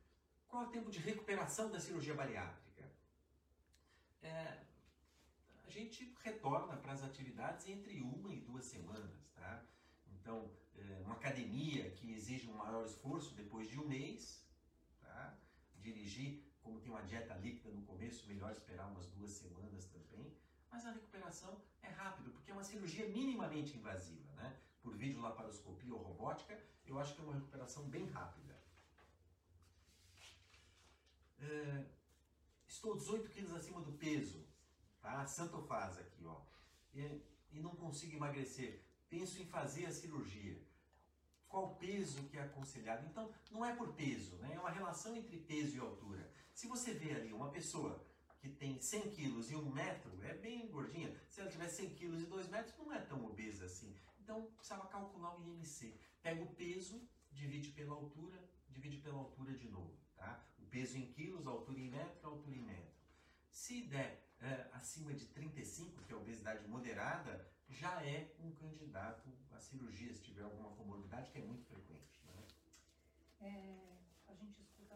[0.48, 2.69] Qual é o tempo de recuperação da cirurgia bariátrica?
[4.22, 4.64] É...
[5.66, 9.64] A gente retorna para as atividades entre uma e duas semanas, tá?
[10.08, 14.44] Então, é uma academia que exige um maior esforço depois de um mês,
[15.00, 15.38] tá?
[15.76, 20.36] Dirigir, como tem uma dieta líquida no começo, melhor esperar umas duas semanas também.
[20.72, 24.60] Mas a recuperação é rápido, porque é uma cirurgia minimamente invasiva, né?
[24.82, 28.58] Por videolaparoscopia ou robótica, eu acho que é uma recuperação bem rápida.
[31.42, 31.86] É,
[32.70, 34.48] estou 18 quilos acima do peso,
[35.02, 35.26] tá?
[35.26, 36.42] Santo faz aqui, ó.
[36.94, 38.86] E, e não consigo emagrecer.
[39.10, 40.62] Penso em fazer a cirurgia
[41.48, 43.06] qual peso que é aconselhado.
[43.08, 44.54] Então, não é por peso, né?
[44.54, 46.32] é uma relação entre peso e altura.
[46.54, 48.06] Se você vê ali uma pessoa
[48.40, 51.14] que tem 100 quilos e 1 metro, é bem gordinha.
[51.28, 53.94] Se ela tiver 100 quilos e 2 metros, não é tão obesa assim.
[54.22, 56.00] Então, precisava calcular o IMC.
[56.22, 57.02] Pega o peso,
[57.32, 59.98] divide pela altura, divide pela altura de novo.
[60.16, 60.46] Tá?
[60.70, 63.00] Peso em quilos, altura em metro, altura em metro.
[63.50, 69.60] Se der é, acima de 35, que é obesidade moderada, já é um candidato à
[69.60, 72.24] cirurgia, se tiver alguma comorbidade, que é muito frequente.
[72.26, 72.48] Né?
[73.42, 74.96] É, a gente escuta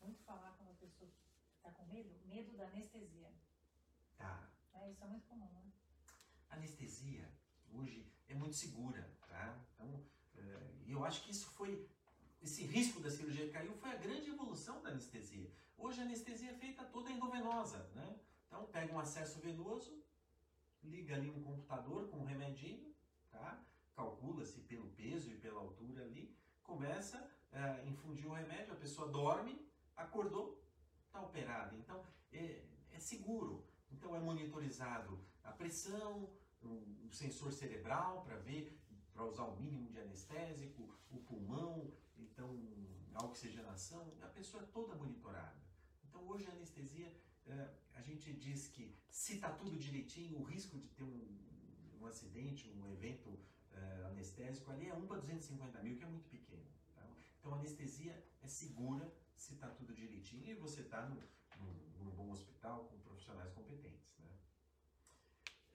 [0.00, 1.10] muito falar quando a pessoa
[1.56, 3.32] está com medo, medo da anestesia.
[4.16, 4.50] Tá.
[4.74, 5.72] É, isso é muito comum, né?
[6.50, 7.28] Anestesia,
[7.72, 9.58] hoje, é muito segura, tá?
[9.74, 10.04] Então,
[10.36, 11.88] é, eu acho que isso foi,
[12.42, 15.50] esse risco da cirurgia caiu foi a grande evolução da anestesia.
[15.78, 18.18] Hoje a anestesia é feita toda endovenosa, né?
[18.46, 20.02] Então, pega um acesso venoso,
[20.82, 22.92] liga ali um computador com um remedinho,
[23.30, 23.64] tá?
[23.94, 29.08] Calcula-se pelo peso e pela altura ali, começa a é, infundir o remédio, a pessoa
[29.08, 29.64] dorme,
[29.96, 30.60] acordou,
[31.06, 31.76] está operada.
[31.76, 33.64] Então, é, é seguro.
[33.90, 36.28] Então, é monitorizado a pressão,
[36.62, 38.78] um sensor cerebral para ver,
[39.12, 41.92] para usar o mínimo de anestésico, o pulmão,
[42.22, 42.48] então
[43.14, 45.60] a oxigenação, a pessoa é toda monitorada.
[46.08, 47.12] Então, hoje a anestesia
[47.46, 51.38] é, a gente diz que se está tudo direitinho, o risco de ter um,
[52.00, 53.38] um acidente, um evento
[53.72, 56.66] é, anestésico ali é 1 para 250 mil, que é muito pequeno.
[56.94, 57.06] Tá?
[57.38, 61.20] Então a anestesia é segura se está tudo direitinho e você está num,
[61.98, 64.14] num, bom hospital com profissionais competentes.
[64.18, 64.30] Né?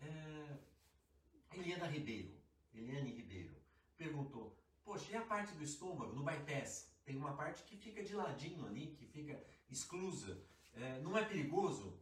[0.01, 2.33] É, Eliana Ribeiro,
[2.73, 3.55] Eliane Ribeiro,
[3.97, 4.57] perguntou,
[4.87, 6.89] poxa, e a parte do estômago, no bypass?
[7.03, 9.35] Tem uma parte que fica de ladinho ali, que fica
[9.69, 10.41] exclusa
[10.79, 11.99] é, não é perigoso,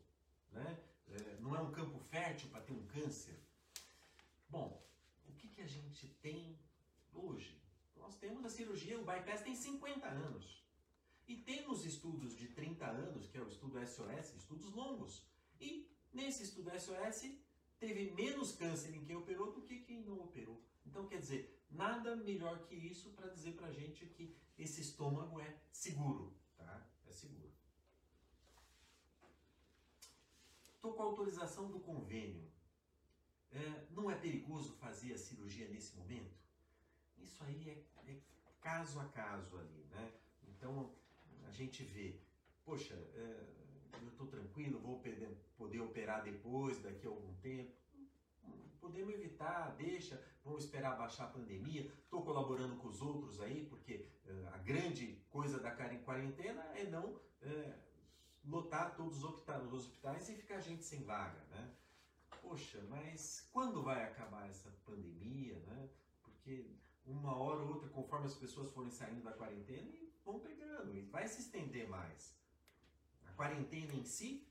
[0.52, 0.80] né?
[1.08, 3.40] É, não é um campo fértil para ter um câncer.
[4.50, 4.86] Bom,
[5.28, 6.60] o que, que a gente tem
[7.14, 7.60] hoje?
[7.96, 10.64] Nós temos a cirurgia, o bypass tem 50 anos.
[11.28, 15.26] E temos estudos de 30 anos, que é o estudo SOS, estudos longos.
[15.60, 17.32] E nesse estudo SOS
[17.80, 20.62] teve menos câncer em quem operou do que quem não operou.
[20.86, 25.40] Então, quer dizer, nada melhor que isso para dizer para a gente que esse estômago
[25.40, 26.88] é seguro, tá?
[27.06, 27.52] É seguro.
[30.74, 32.50] Estou com a autorização do convênio.
[33.52, 36.38] É, não é perigoso fazer a cirurgia nesse momento?
[37.18, 38.22] Isso aí é, é
[38.60, 40.14] caso a caso ali, né?
[40.48, 40.94] Então
[41.48, 42.20] a gente vê,
[42.64, 43.56] poxa, é,
[44.02, 45.02] eu estou tranquilo, vou
[45.58, 47.74] poder, operar depois, daqui a algum tempo.
[48.80, 51.92] Podemos evitar, deixa, vamos esperar baixar a pandemia.
[52.04, 56.62] Estou colaborando com os outros aí, porque é, a grande coisa da cara em quarentena
[56.76, 57.74] é não é,
[58.44, 61.74] lotar todos os hospitais e ficar gente sem vaga, né?
[62.42, 65.90] Poxa, mas quando vai acabar essa pandemia, né?
[66.24, 66.70] Porque
[67.06, 69.92] uma hora ou outra, conforme as pessoas forem saindo da quarentena,
[70.24, 72.36] vão pegando e vai se estender mais.
[73.28, 74.48] A quarentena em si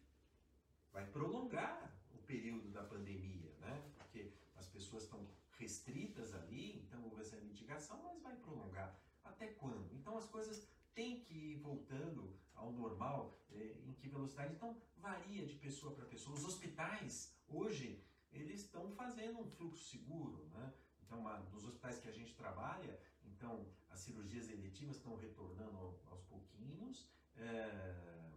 [0.92, 3.82] vai prolongar o período da pandemia, né?
[3.96, 5.26] Porque as pessoas estão
[5.58, 8.96] restritas ali, então houve essa mitigação, mas vai prolongar.
[9.24, 9.92] Até quando?
[9.94, 14.54] Então as coisas têm que ir voltando ao normal, é, em que velocidade?
[14.54, 16.36] Então, varia de pessoa para pessoa.
[16.36, 18.02] Os hospitais, hoje,
[18.32, 20.72] eles estão fazendo um fluxo seguro, né?
[21.02, 27.06] Então, nos hospitais que a gente trabalha, Então, as cirurgias eletivas estão retornando aos pouquinhos,
[27.36, 28.30] é,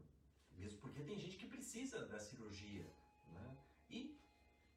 [0.57, 2.85] mesmo porque tem gente que precisa da cirurgia,
[3.31, 3.57] né?
[3.89, 4.19] E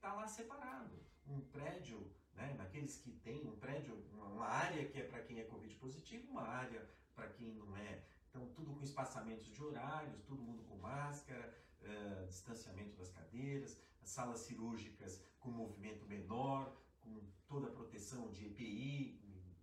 [0.01, 0.99] tá lá separado.
[1.27, 5.45] Um prédio, né, naqueles que tem um prédio, uma área que é para quem é
[5.45, 8.03] Covid positivo, uma área para quem não é.
[8.29, 14.11] Então, tudo com espaçamentos de horários, todo mundo com máscara, uh, distanciamento das cadeiras, as
[14.11, 19.21] salas cirúrgicas com movimento menor, com toda a proteção de EPI.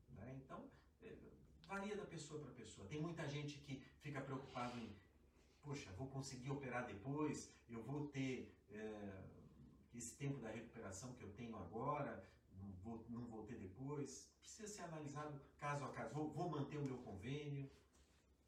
[0.09, 0.35] Né?
[0.43, 0.69] Então,
[1.01, 1.15] é,
[1.65, 2.87] varia da pessoa para pessoa.
[2.87, 4.93] Tem muita gente que fica preocupado em,
[5.61, 9.36] poxa, vou conseguir operar depois, eu vou ter é,
[9.97, 12.27] esse tempo da recuperação que eu tenho agora,
[12.59, 14.29] não vou, não vou ter depois.
[14.39, 16.13] Precisa ser analisado caso a caso.
[16.13, 17.69] Vou, vou manter o meu convênio.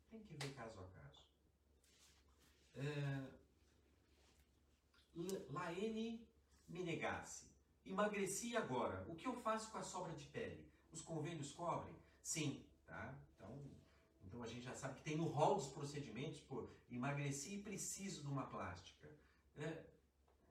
[0.09, 1.27] Tem que ver caso a caso.
[2.75, 3.39] É,
[5.51, 6.27] Laene
[6.67, 7.49] Menegassi.
[7.85, 9.05] Emagreci agora.
[9.07, 10.69] O que eu faço com a sobra de pele?
[10.91, 11.95] Os convênios cobrem?
[12.21, 13.15] Sim, tá?
[13.35, 13.59] Então,
[14.23, 18.21] então a gente já sabe que tem no rol dos procedimentos, pô, emagreci e preciso
[18.21, 19.09] de uma plástica.
[19.57, 19.83] É,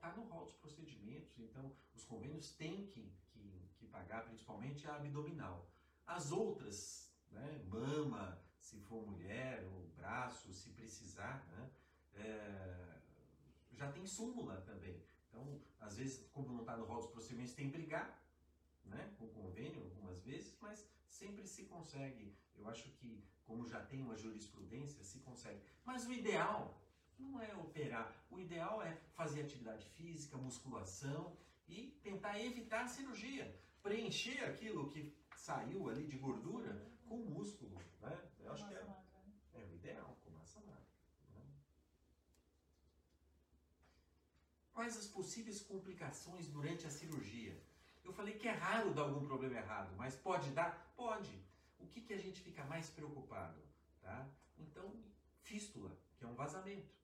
[0.00, 4.96] tá no rol dos procedimentos, então os convênios têm que, que, que pagar principalmente a
[4.96, 5.68] abdominal.
[6.06, 11.70] As outras, né, mama, se for mulher, ou braço, se precisar, né,
[12.14, 13.00] é,
[13.72, 15.02] já tem súmula também.
[15.28, 18.20] Então, às vezes, como não está no rol dos procedimentos, tem que brigar
[18.84, 22.36] né, com o convênio algumas vezes, mas sempre se consegue.
[22.56, 25.62] Eu acho que, como já tem uma jurisprudência, se consegue.
[25.84, 26.80] Mas o ideal
[27.18, 28.14] não é operar.
[28.30, 33.54] O ideal é fazer atividade física, musculação e tentar evitar a cirurgia.
[33.82, 37.80] Preencher aquilo que saiu ali de gordura com músculo.
[38.00, 38.30] Né?
[38.40, 38.86] Eu acho que é,
[39.54, 40.86] é o ideal, com massa magra.
[41.30, 41.42] Né?
[44.72, 47.60] Quais as possíveis complicações durante a cirurgia?
[48.04, 50.92] Eu falei que é raro dar algum problema errado, mas pode dar?
[50.96, 51.30] Pode.
[51.78, 53.60] O que, que a gente fica mais preocupado?
[54.00, 54.26] Tá?
[54.56, 54.90] Então,
[55.42, 56.97] fístula, que é um vazamento.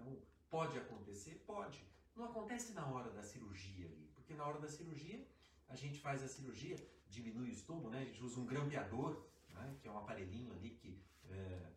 [0.00, 1.42] Então, pode acontecer?
[1.46, 1.84] Pode.
[2.16, 5.26] Não acontece na hora da cirurgia ali, porque na hora da cirurgia,
[5.68, 6.76] a gente faz a cirurgia,
[7.08, 8.00] diminui o estômago, né?
[8.00, 9.76] a gente usa um grampeador, né?
[9.80, 11.72] que é um aparelhinho ali que é,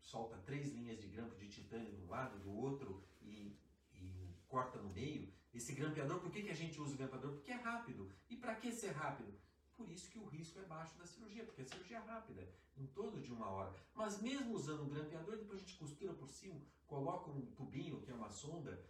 [0.00, 3.58] solta três linhas de grampo de titânio de um lado, do outro e,
[3.92, 5.32] e corta no meio.
[5.52, 7.32] Esse grampeador, por que, que a gente usa o grampeador?
[7.32, 8.10] Porque é rápido.
[8.28, 9.34] E para que ser rápido?
[9.78, 12.86] Por isso que o risco é baixo da cirurgia, porque a cirurgia é rápida, em
[12.88, 13.72] torno de uma hora.
[13.94, 18.10] Mas mesmo usando o grampeador, depois a gente costura por cima, coloca um tubinho, que
[18.10, 18.84] é uma sonda,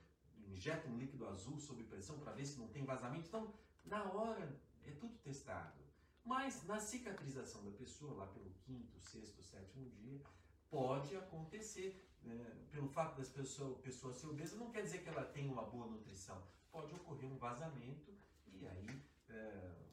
[0.47, 3.29] injeta um líquido azul sob pressão para ver se não tem vazamento.
[3.29, 3.53] Então,
[3.85, 5.79] na hora, é tudo testado.
[6.25, 10.23] Mas na cicatrização da pessoa, lá pelo quinto, sexto, sétimo dia,
[10.71, 12.03] pode acontecer.
[12.23, 12.67] Né?
[12.71, 15.87] Pelo fato das pessoas pessoa ser obesa, não quer dizer que ela tem uma boa
[15.87, 16.43] nutrição.
[16.73, 18.11] Pode ocorrer um vazamento
[18.47, 19.88] e aí é,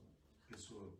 [0.56, 0.94] pessoa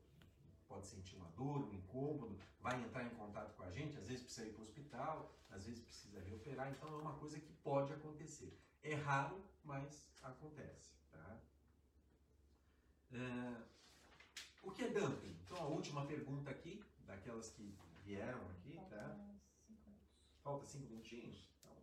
[0.68, 4.24] pode sentir uma dor, um incômodo, vai entrar em contato com a gente, às vezes
[4.24, 7.94] precisa ir para o hospital, às vezes precisa reoperar, então é uma coisa que pode
[7.94, 8.60] acontecer.
[8.84, 10.92] É raro, mas acontece.
[11.12, 11.40] Tá?
[13.14, 13.64] É,
[14.62, 15.38] o que é dumping?
[15.44, 19.18] Então a última pergunta aqui, daquelas que vieram aqui, tá?
[20.44, 21.50] Falta cinco minutinhos?
[21.60, 21.78] Então,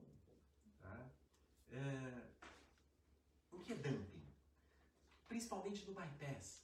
[0.83, 1.11] tá?
[1.71, 2.29] É,
[3.51, 4.23] o que é dumping?
[5.27, 6.63] Principalmente no bypass.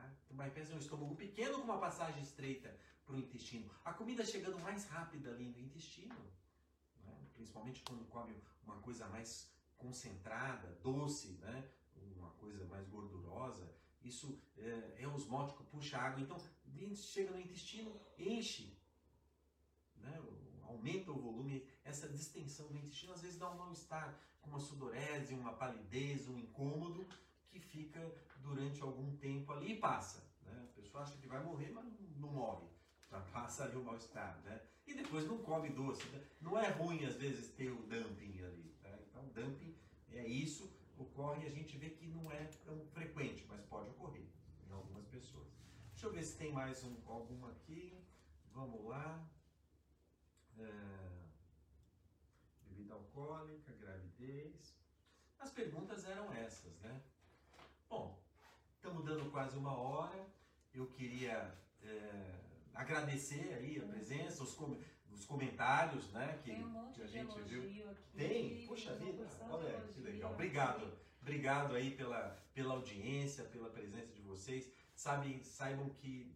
[0.00, 0.34] Tá?
[0.34, 2.74] Bypass é um estômago pequeno com uma passagem estreita
[3.04, 3.70] para o intestino.
[3.84, 6.16] A comida chegando mais rápida ali no intestino,
[7.04, 7.26] né?
[7.34, 11.68] principalmente quando come uma coisa mais concentrada, doce, né?
[12.16, 13.70] uma coisa mais gordurosa,
[14.02, 16.20] isso é, é osmótico, puxa água.
[16.20, 16.38] Então,
[16.94, 18.74] chega no intestino, enche,
[19.96, 20.22] né?
[20.62, 21.66] aumenta o volume.
[21.84, 26.38] Essa distensão do intestino às vezes dá um mal-estar, com uma sudorese, uma palidez, um
[26.38, 27.06] incômodo
[27.50, 28.00] que fica
[28.38, 30.24] durante algum tempo ali e passa.
[30.42, 30.68] Né?
[30.70, 31.84] A pessoa acha que vai morrer, mas
[32.16, 32.66] não morre.
[33.10, 34.40] Já passa ali o mal-estar.
[34.44, 34.60] Né?
[34.86, 36.06] E depois não come doce.
[36.08, 36.24] Né?
[36.40, 38.74] Não é ruim, às vezes, ter o dumping ali.
[38.82, 38.98] Né?
[39.08, 39.76] Então, dumping
[40.12, 44.26] é isso, ocorre e a gente vê que não é tão frequente, mas pode ocorrer
[44.66, 45.48] em algumas pessoas.
[45.92, 47.94] Deixa eu ver se tem mais um, alguma aqui.
[48.52, 49.28] Vamos lá.
[50.58, 51.10] É...
[52.64, 54.76] Bebida alcoólica, gravidez.
[55.38, 57.02] As perguntas eram essas, né?
[57.90, 58.16] Bom,
[58.76, 60.24] estamos dando quase uma hora.
[60.72, 62.34] Eu queria é,
[62.72, 64.80] agradecer aí a presença, os, com,
[65.10, 66.38] os comentários, né?
[66.44, 67.90] Que, Tem um monte que a de gente elogio viu.
[67.90, 68.16] aqui.
[68.16, 68.64] Tem?
[68.64, 70.32] Uma vida, de olha que legal.
[70.32, 70.98] Obrigado.
[71.20, 74.72] Obrigado aí pela, pela audiência, pela presença de vocês.
[74.94, 76.32] Sabe, saibam que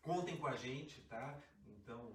[0.00, 1.38] contem com a gente, tá?
[1.66, 2.10] Então,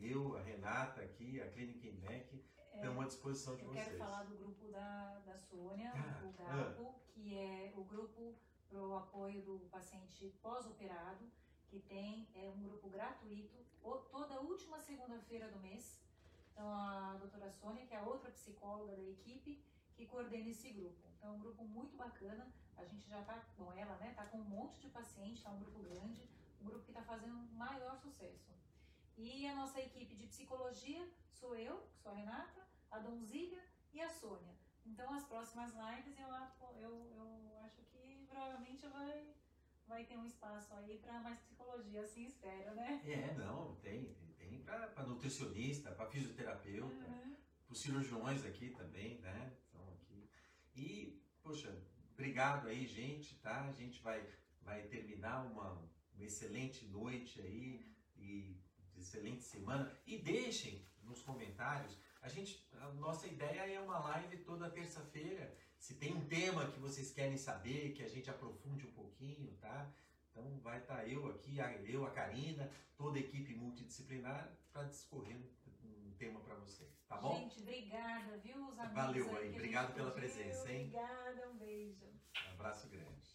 [0.00, 2.44] eu, a Renata aqui, a Clínica IMEC,
[2.74, 3.84] estamos à disposição de É, Eu vocês.
[3.86, 8.34] quero falar do grupo da, da Sônia, Ah, o GAPO, que é o grupo
[8.68, 11.24] para o apoio do paciente pós-operado,
[11.68, 13.58] que tem é um grupo gratuito
[14.10, 16.00] toda última segunda-feira do mês.
[16.52, 19.62] Então a doutora Sônia, que é a outra psicóloga da equipe,
[19.96, 21.00] que coordena esse grupo.
[21.16, 22.46] Então é um grupo muito bacana.
[22.76, 24.12] A gente já está com ela, né?
[24.14, 26.28] Tá com um monte de pacientes, tá um grupo grande,
[26.60, 28.50] um grupo que está fazendo maior sucesso.
[29.22, 33.62] E a nossa equipe de psicologia sou eu, sou a Renata, a Donzília
[33.92, 34.56] e a Sônia.
[34.86, 36.26] Então as próximas lives eu,
[36.80, 39.34] eu, eu acho que provavelmente vai,
[39.86, 43.02] vai ter um espaço aí para mais psicologia, assim espero, né?
[43.04, 47.36] É, não, tem, tem, tem para nutricionista, para fisioterapeuta, uhum.
[47.66, 49.54] para os cirurgiões aqui também, né?
[49.68, 50.30] Então aqui.
[50.74, 51.70] E, poxa,
[52.14, 53.66] obrigado aí, gente, tá?
[53.66, 54.26] A gente vai,
[54.62, 55.72] vai terminar uma,
[56.14, 58.58] uma excelente noite aí e
[59.00, 59.92] excelente semana.
[60.06, 61.96] E deixem nos comentários.
[62.22, 65.56] A gente, a nossa ideia é uma live toda terça-feira.
[65.78, 69.90] Se tem um tema que vocês querem saber, que a gente aprofunde um pouquinho, tá?
[70.30, 75.36] Então vai estar tá eu aqui, eu, a Karina, toda a equipe multidisciplinar para discorrer
[75.82, 77.36] um tema para vocês, tá bom?
[77.36, 80.28] Gente, obrigada, viu, os amigos Valeu aí, obrigado pela pediu.
[80.28, 80.86] presença, hein?
[80.86, 82.06] Obrigada, um beijo.
[82.06, 83.29] Um abraço grande.